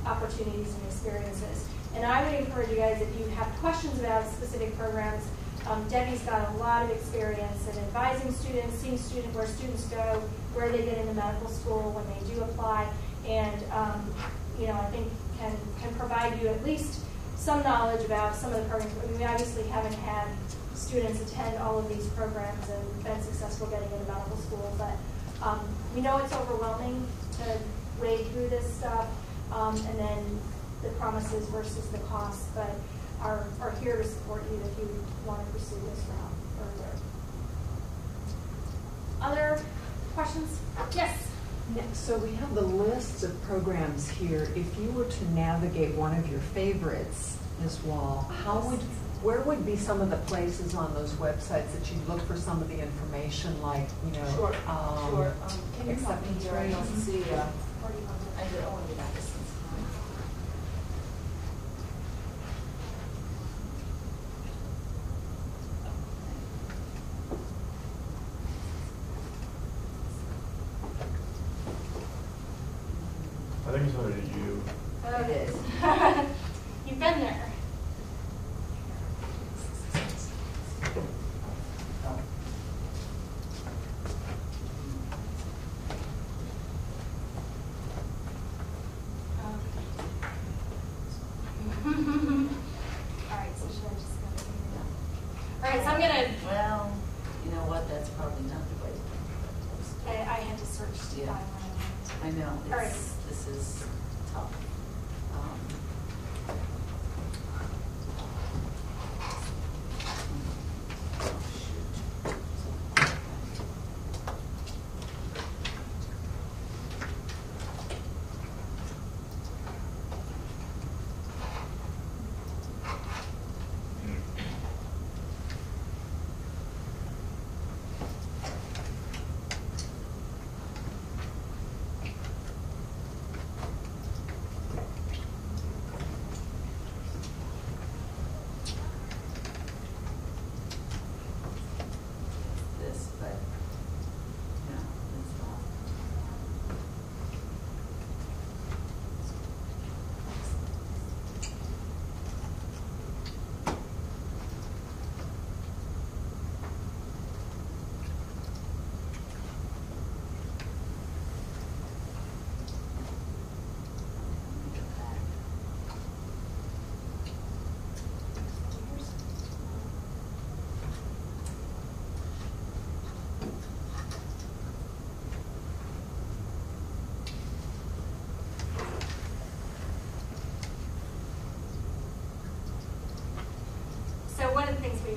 opportunities 0.04 0.74
and 0.74 0.84
experiences. 0.86 1.68
And 1.94 2.04
I 2.04 2.24
would 2.24 2.40
encourage 2.40 2.70
you 2.70 2.76
guys, 2.76 3.00
if 3.00 3.18
you 3.18 3.26
have 3.36 3.46
questions 3.60 3.98
about 4.00 4.26
specific 4.26 4.76
programs, 4.76 5.24
um, 5.68 5.86
Debbie's 5.88 6.22
got 6.22 6.48
a 6.54 6.56
lot 6.58 6.84
of 6.84 6.90
experience 6.90 7.68
in 7.68 7.78
advising 7.78 8.32
students, 8.32 8.76
seeing 8.76 8.98
student 8.98 9.34
where 9.34 9.46
students 9.46 9.84
go, 9.86 10.22
where 10.54 10.70
they 10.70 10.84
get 10.84 10.98
into 10.98 11.12
medical 11.14 11.48
school 11.48 11.92
when 11.92 12.06
they 12.06 12.34
do 12.34 12.40
apply, 12.42 12.88
and 13.26 13.62
um, 13.72 14.14
you 14.60 14.68
know 14.68 14.74
I 14.74 14.86
think 14.90 15.08
can 15.38 15.56
can 15.80 15.94
provide 15.96 16.40
you 16.40 16.48
at 16.48 16.64
least 16.64 17.00
some 17.36 17.62
knowledge 17.62 18.04
about 18.04 18.34
some 18.34 18.52
of 18.52 18.62
the 18.62 18.68
programs. 18.68 18.92
I 19.02 19.06
mean, 19.06 19.18
we 19.18 19.24
obviously 19.24 19.64
haven't 19.68 19.94
had 19.94 20.26
students 20.74 21.20
attend 21.20 21.58
all 21.58 21.78
of 21.78 21.88
these 21.88 22.06
programs 22.08 22.68
and 22.68 23.04
been 23.04 23.20
successful 23.22 23.66
getting 23.68 23.90
into 23.90 24.04
medical 24.12 24.36
school, 24.36 24.74
but 24.78 24.96
um, 25.46 25.60
we 25.94 26.00
know 26.00 26.18
it's 26.18 26.34
overwhelming 26.34 27.06
to 27.38 27.58
wade 28.00 28.26
through 28.28 28.48
this 28.48 28.74
stuff, 28.74 29.06
um, 29.52 29.76
and 29.76 29.98
then 29.98 30.40
the 30.82 30.88
promises 31.00 31.48
versus 31.48 31.86
the 31.88 31.98
costs, 31.98 32.48
but 32.54 32.70
are, 33.22 33.46
are 33.60 33.72
here 33.82 33.96
to 33.96 34.04
support 34.04 34.42
you 34.50 34.60
if 34.64 34.78
you 34.78 35.04
want 35.24 35.44
to 35.44 35.52
pursue 35.52 35.76
this 35.76 36.04
route 36.08 36.32
further. 36.58 36.90
Other 39.22 39.60
questions? 40.14 40.58
Yes? 40.94 41.25
So 41.92 42.16
we 42.18 42.32
have 42.36 42.54
the 42.54 42.62
lists 42.62 43.22
of 43.22 43.42
programs 43.42 44.08
here. 44.08 44.48
If 44.54 44.78
you 44.78 44.90
were 44.92 45.04
to 45.04 45.30
navigate 45.32 45.94
one 45.94 46.16
of 46.16 46.30
your 46.30 46.40
favorites, 46.40 47.36
Ms. 47.60 47.82
Wahl, 47.82 48.30
how 48.44 48.60
would, 48.60 48.78
where 49.22 49.40
would 49.40 49.66
be 49.66 49.76
some 49.76 50.00
of 50.00 50.08
the 50.10 50.16
places 50.18 50.74
on 50.74 50.94
those 50.94 51.12
websites 51.14 51.72
that 51.72 51.90
you'd 51.90 52.08
look 52.08 52.22
for 52.26 52.36
some 52.36 52.62
of 52.62 52.68
the 52.68 52.78
information, 52.78 53.60
like, 53.60 53.88
you 54.06 54.12
know? 54.12 54.30
Sure, 54.36 54.54
um, 54.68 55.10
sure. 55.10 55.34
Um, 55.42 55.58
Can 55.78 55.86
you 55.88 55.92
acceptance 55.94 56.44
here? 56.44 56.54
I 56.54 56.68
don't 56.68 56.86
see, 56.86 57.22
uh, 57.32 57.46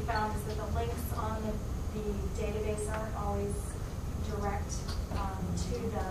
found 0.10 0.36
is 0.36 0.44
that 0.46 0.58
the 0.58 0.76
links 0.76 1.14
on 1.18 1.38
the, 1.46 1.54
the 1.94 2.10
database 2.42 2.90
aren't 2.90 3.16
always 3.16 3.54
direct 4.26 4.74
um, 5.14 5.46
to 5.56 5.78
the 5.78 6.06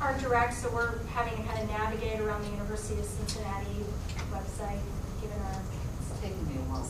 aren't 0.00 0.20
direct, 0.20 0.54
so 0.54 0.70
we're 0.70 0.98
having 1.14 1.36
to 1.36 1.42
kind 1.48 1.62
of 1.62 1.68
navigate 1.68 2.20
around 2.20 2.42
the 2.44 2.50
University 2.50 2.98
of 3.00 3.06
Cincinnati 3.06 3.84
website, 4.32 4.82
given 5.20 5.38
our 5.42 5.62
It's 6.00 6.20
taking 6.20 6.46
me 6.46 6.54
a 6.54 6.70
while 6.70 6.84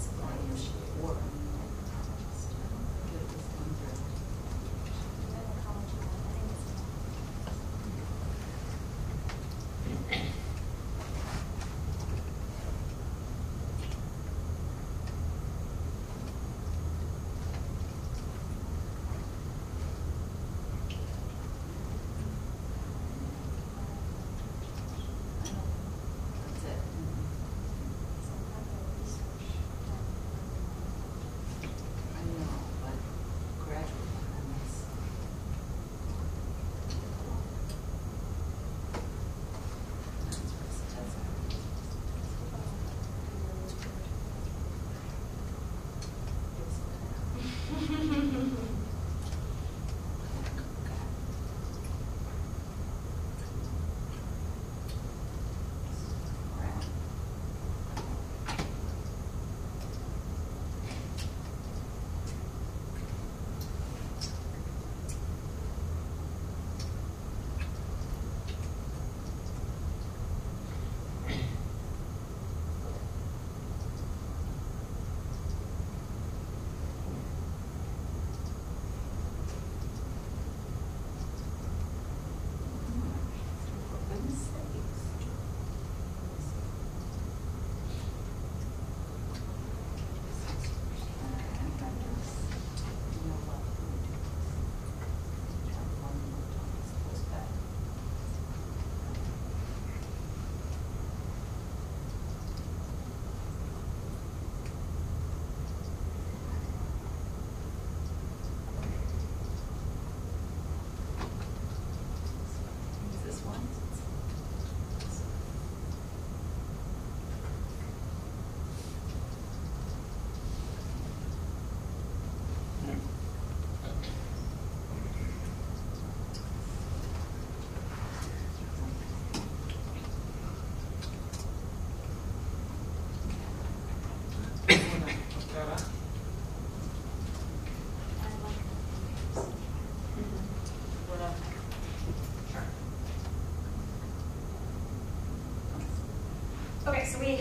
so 147.08 147.18
we, 147.20 147.38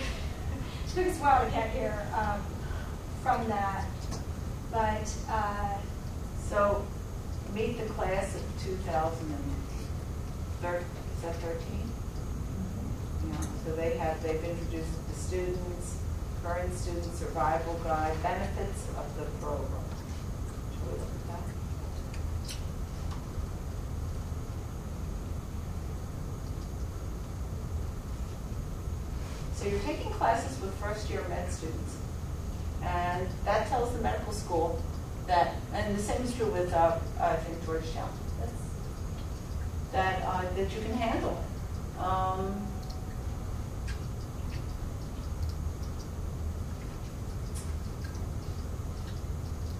took 0.93 1.07
us 1.07 1.17
a 1.17 1.21
while 1.21 1.45
to 1.45 1.51
get 1.51 1.69
here 1.71 2.07
um, 2.15 2.41
from 3.21 3.47
that, 3.49 3.85
but, 4.71 5.13
uh, 5.29 5.77
So, 6.49 6.85
meet 7.53 7.77
the 7.77 7.85
class 7.93 8.35
of 8.35 8.41
two 8.63 8.77
thousand 8.87 9.27
and 9.31 9.43
thir, 10.61 10.77
is 10.79 11.21
that 11.23 11.35
thirteen? 11.43 11.91
Yeah, 13.27 13.41
so 13.65 13.75
they 13.75 13.97
have, 13.97 14.23
they've 14.23 14.41
introduced 14.41 14.95
the 15.09 15.13
students, 15.13 15.97
current 16.41 16.73
student 16.73 17.13
survival 17.15 17.73
guide, 17.83 18.15
benefits 18.23 18.87
of 18.97 19.05
the 19.17 19.25
program. 19.43 19.83
Shall 20.71 20.87
we 20.87 20.99
look 20.99 21.11
at 21.19 21.27
that? 21.27 21.43
So 29.55 29.67
you're 29.67 29.79
taking 29.79 30.06
classes 30.17 30.59
with 30.61 30.73
first-year 30.75 31.23
med 31.29 31.51
students. 31.51 31.97
And 32.83 33.27
that 33.45 33.67
tells 33.67 33.93
the 33.93 34.01
medical 34.01 34.33
school 34.33 34.81
that, 35.27 35.55
and 35.73 35.95
the 35.97 36.01
same 36.01 36.21
is 36.21 36.35
true 36.35 36.51
with, 36.51 36.73
uh, 36.73 36.97
I 37.19 37.35
think 37.35 37.65
Georgetown, 37.65 38.09
that, 39.91 40.21
uh, 40.25 40.41
that 40.55 40.71
you 40.75 40.81
can 40.81 40.93
handle. 40.93 41.43
Um, 41.99 42.67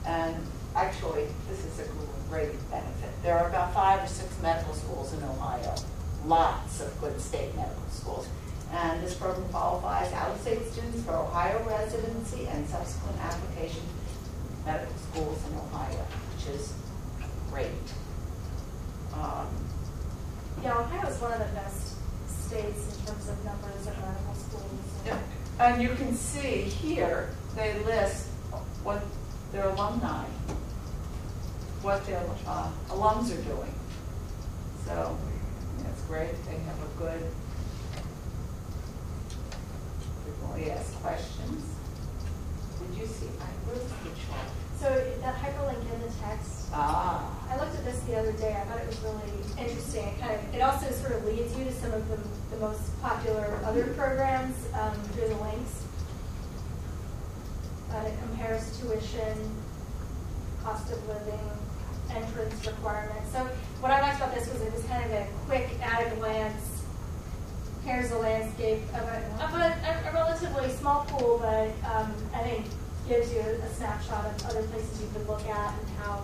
And 0.08 0.38
actually, 0.74 1.28
this 1.50 1.66
is 1.66 1.80
a 1.80 1.88
great 2.30 2.54
benefit. 2.72 3.12
There 3.24 3.38
are 3.38 3.50
about 3.50 3.74
five 3.74 4.02
or 4.02 4.08
six 4.08 4.42
medical 4.42 4.74
schools 4.74 5.12
in 5.12 5.22
Ohio, 5.22 5.76
lots 6.26 6.80
of 6.80 7.00
good 7.02 7.20
state 7.20 7.54
medical 7.58 7.90
schools. 7.90 8.26
And 8.72 9.04
this 9.04 9.16
program 9.16 9.50
qualifies 9.50 10.14
out-of-state 10.14 10.72
students 10.72 11.04
for 11.04 11.14
Ohio 11.14 11.62
residency 11.68 12.48
and 12.48 12.68
subsequent 12.70 13.18
application 13.22 13.82
to 13.82 14.66
medical 14.66 14.96
schools 15.12 15.40
in 15.52 15.58
Ohio, 15.58 16.06
which 16.32 16.56
is 16.56 16.74
great. 17.52 17.68
Um, 19.14 19.48
yeah, 20.64 20.80
Ohio 20.80 21.10
is 21.10 21.20
one 21.20 21.34
of 21.34 21.40
the 21.40 21.54
best 21.54 21.96
states 22.28 22.98
in 22.98 23.06
terms 23.06 23.28
of 23.28 23.44
numbers 23.44 23.88
of 23.88 23.98
medical 24.00 24.36
schools. 24.36 24.64
Yeah, 25.06 25.20
And 25.68 25.84
you 25.84 25.90
can 25.90 26.14
see 26.16 26.62
here, 26.62 27.30
they 27.54 27.78
list 27.80 28.28
what 28.84 29.04
their 29.52 29.66
alumni, 29.66 30.24
what 31.82 32.06
their 32.08 32.24
uh, 32.48 32.72
alums 32.88 33.38
are 33.38 33.44
doing. 33.44 33.74
So, 34.86 35.18
that's 35.84 36.02
great, 36.04 36.32
they 36.46 36.58
have 36.58 36.80
a 36.82 36.98
good, 36.98 37.22
people 40.24 40.72
ask 40.72 40.94
questions. 41.02 41.76
Did 42.80 43.02
you 43.02 43.06
see, 43.06 43.28
I, 43.42 43.50
where's 43.68 43.84
the 43.84 44.22
chart? 44.24 44.48
So 44.80 45.20
that 45.20 45.36
hyperlink 45.36 45.82
in 45.82 46.02
the 46.02 46.14
text, 46.22 46.58
Ah, 46.74 47.24
I 47.50 47.58
looked 47.58 47.76
at 47.76 47.86
this 47.86 48.00
the 48.02 48.18
other 48.18 48.34
day, 48.34 48.56
I 48.56 48.66
thought 48.66 48.80
it 48.80 48.88
was 48.88 49.00
really 49.00 49.22
interesting. 49.58 50.08
It 50.08 50.20
kind 50.20 50.36
of, 50.36 50.56
it 50.56 50.62
also 50.62 50.92
sort 50.92 51.14
of 51.14 51.26
leads 51.26 51.58
you 51.58 51.64
to 51.64 51.72
some 51.72 51.94
of 51.94 52.08
the, 52.10 52.18
the 52.56 52.62
most 52.62 53.02
popular 53.02 53.60
other 53.64 53.86
programs 53.96 54.56
um, 54.74 54.94
through 55.14 55.30
the 55.30 55.36
links. 55.36 55.84
Tuition, 58.48 59.52
cost 60.64 60.90
of 60.92 61.06
living, 61.06 61.52
entrance 62.10 62.66
requirements. 62.66 63.32
So 63.34 63.44
what 63.82 63.92
I 63.92 64.00
liked 64.00 64.18
about 64.18 64.34
this 64.34 64.48
was 64.48 64.62
it 64.62 64.74
was 64.74 64.84
kind 64.86 65.04
of 65.04 65.12
a 65.12 65.28
quick 65.46 65.68
at 65.82 66.12
a 66.12 66.16
glance, 66.16 66.84
here's 67.84 68.10
the 68.10 68.18
landscape 68.18 68.84
of 68.94 69.04
a, 69.04 69.44
of 69.44 69.54
a, 69.54 70.10
a 70.10 70.14
relatively 70.14 70.70
small 70.70 71.04
pool, 71.10 71.40
but 71.40 71.68
um, 71.92 72.14
I 72.34 72.44
think 72.44 72.66
gives 73.10 73.34
you 73.34 73.40
a 73.40 73.70
snapshot 73.74 74.26
of 74.26 74.46
other 74.46 74.64
places 74.64 75.02
you 75.02 75.10
could 75.14 75.28
look 75.28 75.46
at 75.46 75.74
and 75.80 75.90
how 76.00 76.24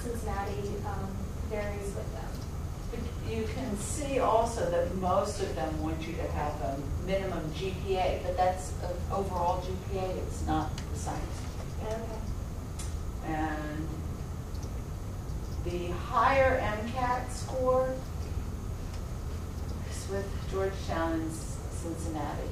Cincinnati 0.00 0.70
um, 0.86 1.08
varies 1.50 1.92
with 1.94 2.12
them. 2.14 3.00
you 3.28 3.48
can 3.52 3.76
see 3.78 4.20
also 4.20 4.70
that 4.70 4.94
most 4.96 5.40
of 5.40 5.54
them 5.56 5.82
want 5.82 6.06
you 6.06 6.14
to 6.14 6.30
have 6.32 6.52
a 6.60 6.78
minimum 7.04 7.50
GPA, 7.50 8.22
but 8.22 8.36
that's 8.36 8.72
an 8.82 8.94
overall 9.12 9.60
GPA, 9.62 10.18
it's 10.18 10.46
not 10.46 10.70
the 10.92 10.98
science. 10.98 11.43
Okay. 11.84 11.96
And 13.26 13.88
the 15.64 15.88
higher 15.92 16.60
MCAT 16.60 17.30
score 17.30 17.94
is 19.90 20.08
with 20.10 20.26
Georgetown 20.50 21.12
and 21.12 21.32
Cincinnati. 21.32 22.48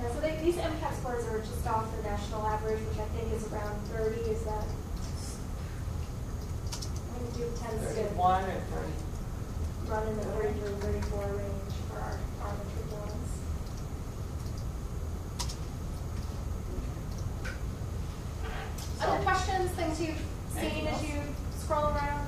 Yeah, 0.00 0.12
so 0.12 0.20
they, 0.20 0.36
these 0.42 0.56
MCAT 0.56 0.96
scores 1.00 1.24
are 1.26 1.38
just 1.40 1.66
off 1.66 1.86
the 1.96 2.02
national 2.08 2.46
average, 2.46 2.80
which 2.80 2.98
I 2.98 3.06
think 3.16 3.32
is 3.32 3.50
around 3.52 3.80
30. 3.88 4.20
Is 4.20 4.42
that? 4.44 4.64
I 7.14 7.18
think 7.18 7.36
Duke 7.36 7.60
tends 7.60 7.86
to 7.88 7.94
Thirty-one 7.94 8.44
or 8.44 8.60
thirty? 8.70 8.92
run 9.90 10.08
in 10.08 10.16
the 10.16 10.24
33, 10.24 10.70
34 10.80 11.26
range 11.26 11.74
for 11.90 11.98
our, 11.98 12.18
our 12.42 12.52
matriculants. 12.52 13.32
Other 19.00 19.23
questions, 19.34 19.70
things 19.72 20.00
you've 20.00 20.22
seen 20.56 20.86
as 20.86 21.02
you 21.02 21.20
scroll 21.58 21.86
around? 21.86 22.23